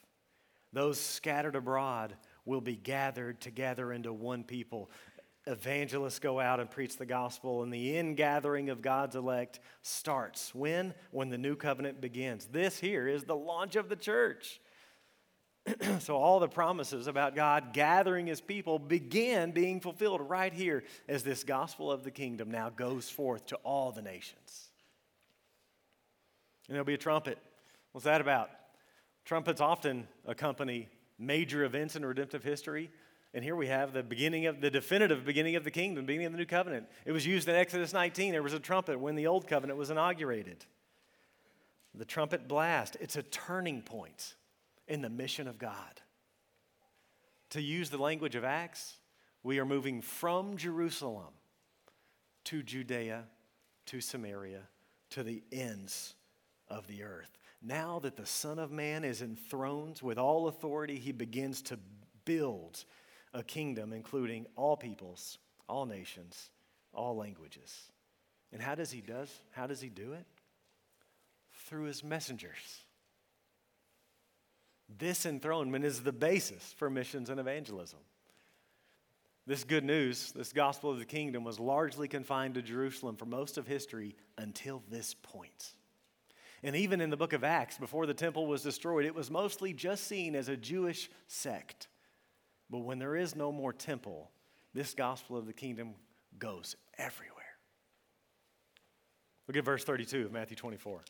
Those 0.72 1.00
scattered 1.00 1.56
abroad 1.56 2.14
will 2.44 2.60
be 2.60 2.76
gathered 2.76 3.40
together 3.40 3.92
into 3.92 4.12
one 4.12 4.44
people. 4.44 4.90
Evangelists 5.46 6.20
go 6.20 6.38
out 6.38 6.60
and 6.60 6.70
preach 6.70 6.96
the 6.96 7.06
gospel, 7.06 7.64
and 7.64 7.72
the 7.72 7.96
ingathering 7.96 8.70
of 8.70 8.82
God's 8.82 9.16
elect 9.16 9.58
starts. 9.82 10.54
When? 10.54 10.94
When 11.10 11.28
the 11.28 11.38
new 11.38 11.56
covenant 11.56 12.00
begins. 12.00 12.46
This 12.46 12.78
here 12.78 13.08
is 13.08 13.24
the 13.24 13.36
launch 13.36 13.74
of 13.74 13.88
the 13.88 13.96
church. 13.96 14.60
so 16.00 16.16
all 16.16 16.40
the 16.40 16.48
promises 16.48 17.06
about 17.06 17.34
God 17.34 17.72
gathering 17.72 18.26
his 18.26 18.40
people 18.40 18.78
begin 18.78 19.52
being 19.52 19.80
fulfilled 19.80 20.20
right 20.22 20.52
here 20.52 20.84
as 21.08 21.22
this 21.22 21.44
gospel 21.44 21.92
of 21.92 22.02
the 22.02 22.10
kingdom 22.10 22.50
now 22.50 22.70
goes 22.70 23.10
forth 23.10 23.46
to 23.46 23.56
all 23.56 23.92
the 23.92 24.02
nations. 24.02 24.70
And 26.68 26.74
there'll 26.74 26.86
be 26.86 26.94
a 26.94 26.98
trumpet. 26.98 27.38
What's 27.92 28.04
that 28.04 28.20
about? 28.20 28.50
Trumpets 29.24 29.60
often 29.60 30.06
accompany 30.26 30.88
major 31.18 31.64
events 31.64 31.96
in 31.96 32.04
redemptive 32.04 32.42
history. 32.42 32.90
And 33.34 33.44
here 33.44 33.54
we 33.54 33.68
have 33.68 33.92
the 33.92 34.02
beginning 34.02 34.46
of 34.46 34.60
the 34.60 34.70
definitive 34.70 35.24
beginning 35.24 35.56
of 35.56 35.64
the 35.64 35.70
kingdom, 35.70 36.06
beginning 36.06 36.26
of 36.26 36.32
the 36.32 36.38
new 36.38 36.46
covenant. 36.46 36.86
It 37.04 37.12
was 37.12 37.26
used 37.26 37.48
in 37.48 37.54
Exodus 37.54 37.92
19. 37.92 38.32
There 38.32 38.42
was 38.42 38.54
a 38.54 38.58
trumpet 38.58 38.98
when 38.98 39.14
the 39.14 39.26
old 39.26 39.46
covenant 39.46 39.78
was 39.78 39.90
inaugurated. 39.90 40.64
The 41.94 42.04
trumpet 42.04 42.48
blast, 42.48 42.96
it's 43.00 43.16
a 43.16 43.22
turning 43.22 43.82
point 43.82 44.34
in 44.90 45.00
the 45.00 45.08
mission 45.08 45.46
of 45.46 45.56
God. 45.56 46.02
To 47.50 47.62
use 47.62 47.88
the 47.88 47.96
language 47.96 48.34
of 48.34 48.44
Acts, 48.44 48.96
we 49.42 49.60
are 49.60 49.64
moving 49.64 50.02
from 50.02 50.56
Jerusalem 50.56 51.32
to 52.44 52.62
Judea, 52.62 53.24
to 53.86 54.00
Samaria, 54.00 54.62
to 55.10 55.22
the 55.22 55.42
ends 55.52 56.14
of 56.68 56.88
the 56.88 57.04
earth. 57.04 57.38
Now 57.62 58.00
that 58.00 58.16
the 58.16 58.26
Son 58.26 58.58
of 58.58 58.72
Man 58.72 59.04
is 59.04 59.22
enthroned 59.22 60.00
with 60.02 60.18
all 60.18 60.48
authority, 60.48 60.98
he 60.98 61.12
begins 61.12 61.62
to 61.62 61.78
build 62.24 62.84
a 63.32 63.44
kingdom 63.44 63.92
including 63.92 64.46
all 64.56 64.76
peoples, 64.76 65.38
all 65.68 65.86
nations, 65.86 66.50
all 66.92 67.16
languages. 67.16 67.92
And 68.52 68.60
how 68.60 68.74
does 68.74 68.90
he 68.90 69.00
does? 69.00 69.30
How 69.52 69.68
does 69.68 69.80
he 69.80 69.88
do 69.88 70.14
it? 70.14 70.26
Through 71.68 71.84
his 71.84 72.02
messengers. 72.02 72.84
This 74.98 75.26
enthronement 75.26 75.84
is 75.84 76.02
the 76.02 76.12
basis 76.12 76.74
for 76.76 76.90
missions 76.90 77.30
and 77.30 77.38
evangelism. 77.38 78.00
This 79.46 79.64
good 79.64 79.84
news, 79.84 80.32
this 80.32 80.52
gospel 80.52 80.90
of 80.90 80.98
the 80.98 81.04
kingdom, 81.04 81.44
was 81.44 81.58
largely 81.58 82.08
confined 82.08 82.54
to 82.54 82.62
Jerusalem 82.62 83.16
for 83.16 83.26
most 83.26 83.58
of 83.58 83.66
history 83.66 84.16
until 84.38 84.82
this 84.90 85.14
point. 85.14 85.74
And 86.62 86.76
even 86.76 87.00
in 87.00 87.10
the 87.10 87.16
book 87.16 87.32
of 87.32 87.42
Acts, 87.42 87.78
before 87.78 88.06
the 88.06 88.14
temple 88.14 88.46
was 88.46 88.62
destroyed, 88.62 89.06
it 89.06 89.14
was 89.14 89.30
mostly 89.30 89.72
just 89.72 90.06
seen 90.06 90.34
as 90.34 90.48
a 90.48 90.56
Jewish 90.56 91.10
sect. 91.26 91.88
But 92.68 92.80
when 92.80 92.98
there 92.98 93.16
is 93.16 93.34
no 93.34 93.50
more 93.50 93.72
temple, 93.72 94.30
this 94.74 94.94
gospel 94.94 95.36
of 95.36 95.46
the 95.46 95.52
kingdom 95.52 95.94
goes 96.38 96.76
everywhere. 96.98 97.36
Look 99.48 99.56
at 99.56 99.64
verse 99.64 99.82
32 99.82 100.26
of 100.26 100.32
Matthew 100.32 100.56
24. 100.56 101.00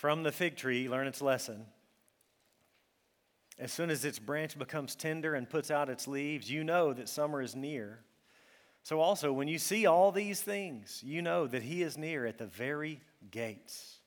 From 0.00 0.22
the 0.22 0.32
fig 0.32 0.56
tree, 0.56 0.88
learn 0.88 1.06
its 1.06 1.20
lesson. 1.20 1.66
As 3.58 3.70
soon 3.70 3.90
as 3.90 4.02
its 4.02 4.18
branch 4.18 4.58
becomes 4.58 4.94
tender 4.94 5.34
and 5.34 5.46
puts 5.46 5.70
out 5.70 5.90
its 5.90 6.08
leaves, 6.08 6.50
you 6.50 6.64
know 6.64 6.94
that 6.94 7.06
summer 7.06 7.42
is 7.42 7.54
near. 7.54 7.98
So, 8.82 9.00
also, 9.00 9.30
when 9.30 9.46
you 9.46 9.58
see 9.58 9.84
all 9.84 10.10
these 10.10 10.40
things, 10.40 11.02
you 11.04 11.20
know 11.20 11.46
that 11.46 11.64
He 11.64 11.82
is 11.82 11.98
near 11.98 12.24
at 12.24 12.38
the 12.38 12.46
very 12.46 13.02
gates. 13.30 13.98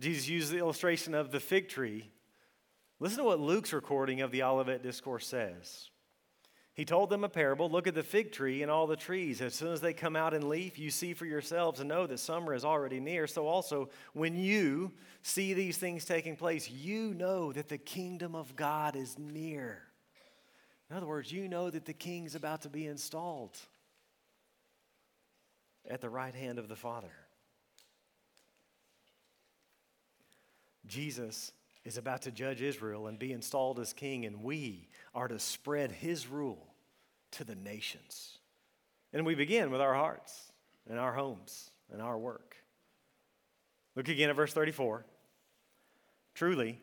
Jesus 0.00 0.28
used 0.28 0.52
the 0.52 0.58
illustration 0.58 1.14
of 1.14 1.30
the 1.30 1.40
fig 1.40 1.70
tree. 1.70 2.10
Listen 3.00 3.20
to 3.20 3.24
what 3.24 3.40
Luke's 3.40 3.72
recording 3.72 4.20
of 4.20 4.32
the 4.32 4.42
Olivet 4.42 4.82
Discourse 4.82 5.26
says. 5.26 5.88
He 6.74 6.84
told 6.84 7.08
them 7.08 7.22
a 7.22 7.28
parable 7.28 7.70
Look 7.70 7.86
at 7.86 7.94
the 7.94 8.02
fig 8.02 8.32
tree 8.32 8.62
and 8.62 8.70
all 8.70 8.86
the 8.86 8.96
trees. 8.96 9.40
As 9.40 9.54
soon 9.54 9.72
as 9.72 9.80
they 9.80 9.92
come 9.92 10.16
out 10.16 10.34
in 10.34 10.48
leaf, 10.48 10.78
you 10.78 10.90
see 10.90 11.14
for 11.14 11.24
yourselves 11.24 11.80
and 11.80 11.88
know 11.88 12.06
that 12.06 12.18
summer 12.18 12.52
is 12.52 12.64
already 12.64 13.00
near. 13.00 13.26
So, 13.26 13.46
also, 13.46 13.88
when 14.12 14.36
you 14.36 14.92
see 15.22 15.54
these 15.54 15.78
things 15.78 16.04
taking 16.04 16.36
place, 16.36 16.68
you 16.68 17.14
know 17.14 17.52
that 17.52 17.68
the 17.68 17.78
kingdom 17.78 18.34
of 18.34 18.56
God 18.56 18.96
is 18.96 19.16
near. 19.18 19.82
In 20.90 20.96
other 20.96 21.06
words, 21.06 21.32
you 21.32 21.48
know 21.48 21.70
that 21.70 21.86
the 21.86 21.92
king's 21.92 22.34
about 22.34 22.62
to 22.62 22.68
be 22.68 22.86
installed 22.86 23.56
at 25.88 26.00
the 26.00 26.10
right 26.10 26.34
hand 26.34 26.58
of 26.58 26.68
the 26.68 26.76
Father. 26.76 27.12
Jesus 30.86 31.52
is 31.84 31.98
about 31.98 32.22
to 32.22 32.30
judge 32.30 32.62
Israel 32.62 33.06
and 33.06 33.18
be 33.18 33.32
installed 33.32 33.78
as 33.78 33.92
king, 33.92 34.26
and 34.26 34.42
we 34.42 34.88
are 35.14 35.28
to 35.28 35.38
spread 35.38 35.92
his 35.92 36.26
rule 36.26 36.66
to 37.32 37.44
the 37.44 37.54
nations. 37.54 38.38
And 39.12 39.24
we 39.24 39.34
begin 39.34 39.70
with 39.70 39.80
our 39.80 39.94
hearts 39.94 40.52
and 40.88 40.98
our 40.98 41.12
homes 41.12 41.70
and 41.92 42.02
our 42.02 42.18
work. 42.18 42.56
Look 43.94 44.08
again 44.08 44.30
at 44.30 44.36
verse 44.36 44.52
34. 44.52 45.04
Truly, 46.34 46.80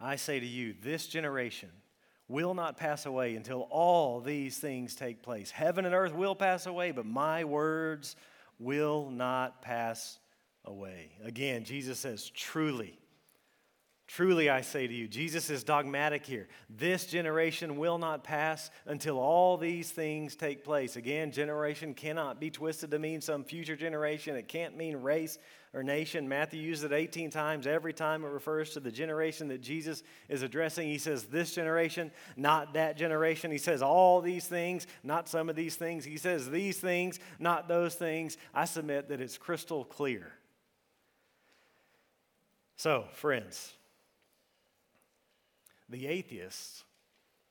I 0.00 0.16
say 0.16 0.40
to 0.40 0.46
you, 0.46 0.74
this 0.82 1.06
generation 1.06 1.70
will 2.26 2.54
not 2.54 2.78
pass 2.78 3.04
away 3.04 3.36
until 3.36 3.68
all 3.70 4.20
these 4.20 4.56
things 4.58 4.94
take 4.94 5.22
place. 5.22 5.50
Heaven 5.50 5.84
and 5.84 5.94
earth 5.94 6.14
will 6.14 6.34
pass 6.34 6.66
away, 6.66 6.90
but 6.90 7.04
my 7.04 7.44
words 7.44 8.16
will 8.58 9.10
not 9.10 9.60
pass 9.60 10.18
away. 10.64 11.12
Again, 11.22 11.64
Jesus 11.64 11.98
says, 11.98 12.30
truly. 12.30 12.98
Truly, 14.06 14.50
I 14.50 14.60
say 14.60 14.86
to 14.86 14.92
you, 14.92 15.08
Jesus 15.08 15.48
is 15.48 15.64
dogmatic 15.64 16.26
here. 16.26 16.46
This 16.68 17.06
generation 17.06 17.78
will 17.78 17.96
not 17.96 18.22
pass 18.22 18.70
until 18.84 19.18
all 19.18 19.56
these 19.56 19.90
things 19.90 20.36
take 20.36 20.62
place. 20.62 20.96
Again, 20.96 21.32
generation 21.32 21.94
cannot 21.94 22.38
be 22.38 22.50
twisted 22.50 22.90
to 22.90 22.98
mean 22.98 23.22
some 23.22 23.44
future 23.44 23.76
generation. 23.76 24.36
It 24.36 24.46
can't 24.46 24.76
mean 24.76 24.98
race 24.98 25.38
or 25.72 25.82
nation. 25.82 26.28
Matthew 26.28 26.60
uses 26.60 26.84
it 26.84 26.92
18 26.92 27.30
times. 27.30 27.66
Every 27.66 27.94
time 27.94 28.24
it 28.24 28.28
refers 28.28 28.70
to 28.74 28.80
the 28.80 28.92
generation 28.92 29.48
that 29.48 29.62
Jesus 29.62 30.02
is 30.28 30.42
addressing, 30.42 30.86
he 30.86 30.98
says, 30.98 31.24
This 31.24 31.54
generation, 31.54 32.10
not 32.36 32.74
that 32.74 32.98
generation. 32.98 33.50
He 33.50 33.58
says, 33.58 33.80
All 33.80 34.20
these 34.20 34.46
things, 34.46 34.86
not 35.02 35.30
some 35.30 35.48
of 35.48 35.56
these 35.56 35.76
things. 35.76 36.04
He 36.04 36.18
says, 36.18 36.50
These 36.50 36.78
things, 36.78 37.20
not 37.38 37.68
those 37.68 37.94
things. 37.94 38.36
I 38.52 38.66
submit 38.66 39.08
that 39.08 39.22
it's 39.22 39.38
crystal 39.38 39.82
clear. 39.82 40.30
So, 42.76 43.06
friends, 43.14 43.72
the 45.94 46.08
atheists 46.08 46.82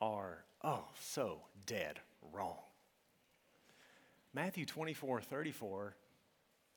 are, 0.01 0.43
oh, 0.65 0.83
so 0.99 1.39
dead 1.65 2.01
wrong. 2.33 2.59
Matthew 4.33 4.65
24 4.65 5.21
34 5.21 5.95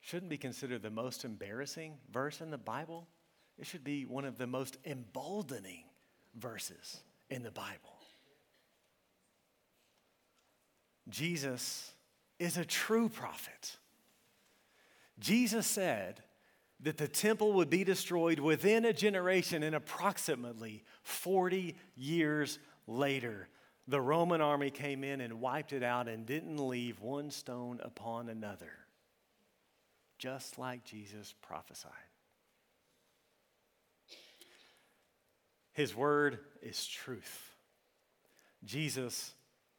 shouldn't 0.01 0.31
be 0.31 0.37
considered 0.37 0.83
the 0.83 0.91
most 0.91 1.25
embarrassing 1.25 1.95
verse 2.13 2.41
in 2.41 2.53
the 2.53 2.57
Bible. 2.57 3.09
It 3.59 3.67
should 3.67 3.83
be 3.83 4.05
one 4.05 4.25
of 4.25 4.39
the 4.39 4.47
most 4.47 4.77
emboldening 4.87 5.83
verses 6.37 7.01
in 7.31 7.43
the 7.43 7.51
Bible. 7.51 7.99
Jesus 11.09 11.91
is 12.39 12.57
a 12.57 12.65
true 12.65 13.09
prophet. 13.09 13.77
Jesus 15.19 15.67
said, 15.67 16.23
that 16.81 16.99
the 16.99 17.09
temple 17.09 17.55
would 17.55 17.71
be 17.71 17.85
destroyed 17.85 18.39
within 18.39 18.85
a 18.85 18.93
generation 18.93 19.63
and 19.63 19.75
approximately 19.75 20.85
40 21.03 21.77
years 21.97 22.59
later. 22.87 23.49
The 23.89 24.01
Roman 24.01 24.41
army 24.41 24.71
came 24.71 25.05
in 25.05 25.21
and 25.21 25.41
wiped 25.41 25.73
it 25.73 25.83
out 25.83 26.09
and 26.09 26.27
didn't 26.27 26.59
leave 26.59 27.01
one 27.01 27.31
stone 27.31 27.81
upon 27.83 28.29
another, 28.29 28.73
just 30.19 30.59
like 30.59 30.85
Jesus 30.85 31.35
prophesied. 31.41 31.93
His 35.73 35.95
word 35.95 36.39
is 36.63 36.87
truth. 36.87 37.55
Jesus 38.65 39.33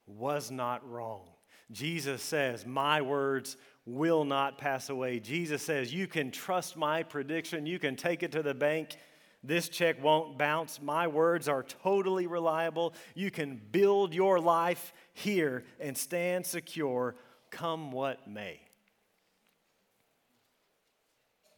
was 0.05 0.51
not 0.51 0.89
wrong. 0.89 1.27
Jesus 1.71 2.21
says, 2.21 2.65
My 2.65 3.01
words 3.01 3.57
will 3.87 4.25
not 4.25 4.57
pass 4.57 4.89
away. 4.89 5.19
Jesus 5.19 5.63
says, 5.63 5.93
You 5.93 6.05
can 6.05 6.29
trust 6.29 6.77
my 6.77 7.01
prediction, 7.01 7.65
you 7.65 7.79
can 7.79 7.95
take 7.95 8.21
it 8.21 8.33
to 8.33 8.43
the 8.43 8.53
bank. 8.53 8.97
This 9.43 9.69
check 9.69 10.03
won't 10.03 10.37
bounce. 10.37 10.81
My 10.81 11.07
words 11.07 11.47
are 11.47 11.63
totally 11.63 12.27
reliable. 12.27 12.93
You 13.15 13.31
can 13.31 13.61
build 13.71 14.13
your 14.13 14.39
life 14.39 14.93
here 15.13 15.63
and 15.79 15.97
stand 15.97 16.45
secure, 16.45 17.15
come 17.49 17.91
what 17.91 18.27
may. 18.27 18.59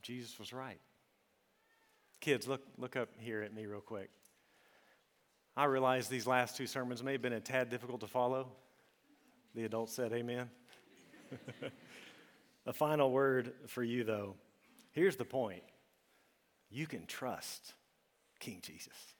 Jesus 0.04 0.38
was 0.38 0.54
right. 0.54 0.80
Kids, 2.20 2.48
look, 2.48 2.62
look 2.78 2.96
up 2.96 3.10
here 3.18 3.42
at 3.42 3.54
me 3.54 3.66
real 3.66 3.80
quick. 3.80 4.10
I 5.56 5.66
realize 5.66 6.10
these 6.10 6.28
last 6.28 6.58
two 6.58 6.68
sermons 6.68 7.02
may 7.02 7.14
have 7.14 7.22
been 7.22 7.34
a 7.34 7.40
tad 7.40 7.70
difficult 7.70 8.02
to 8.02 8.08
follow. 8.08 8.50
The 9.56 9.64
adults 9.64 9.94
said, 9.94 10.14
Amen. 10.14 10.50
A 12.70 12.74
final 12.74 13.12
word 13.12 13.52
for 13.66 13.84
you, 13.84 14.04
though. 14.04 14.36
Here's 14.92 15.16
the 15.16 15.26
point 15.26 15.64
you 16.70 16.86
can 16.86 17.08
trust 17.08 17.74
King 18.40 18.60
Jesus, 18.62 19.16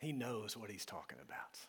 He 0.00 0.10
knows 0.10 0.56
what 0.56 0.70
He's 0.70 0.84
talking 0.84 1.18
about. 1.24 1.60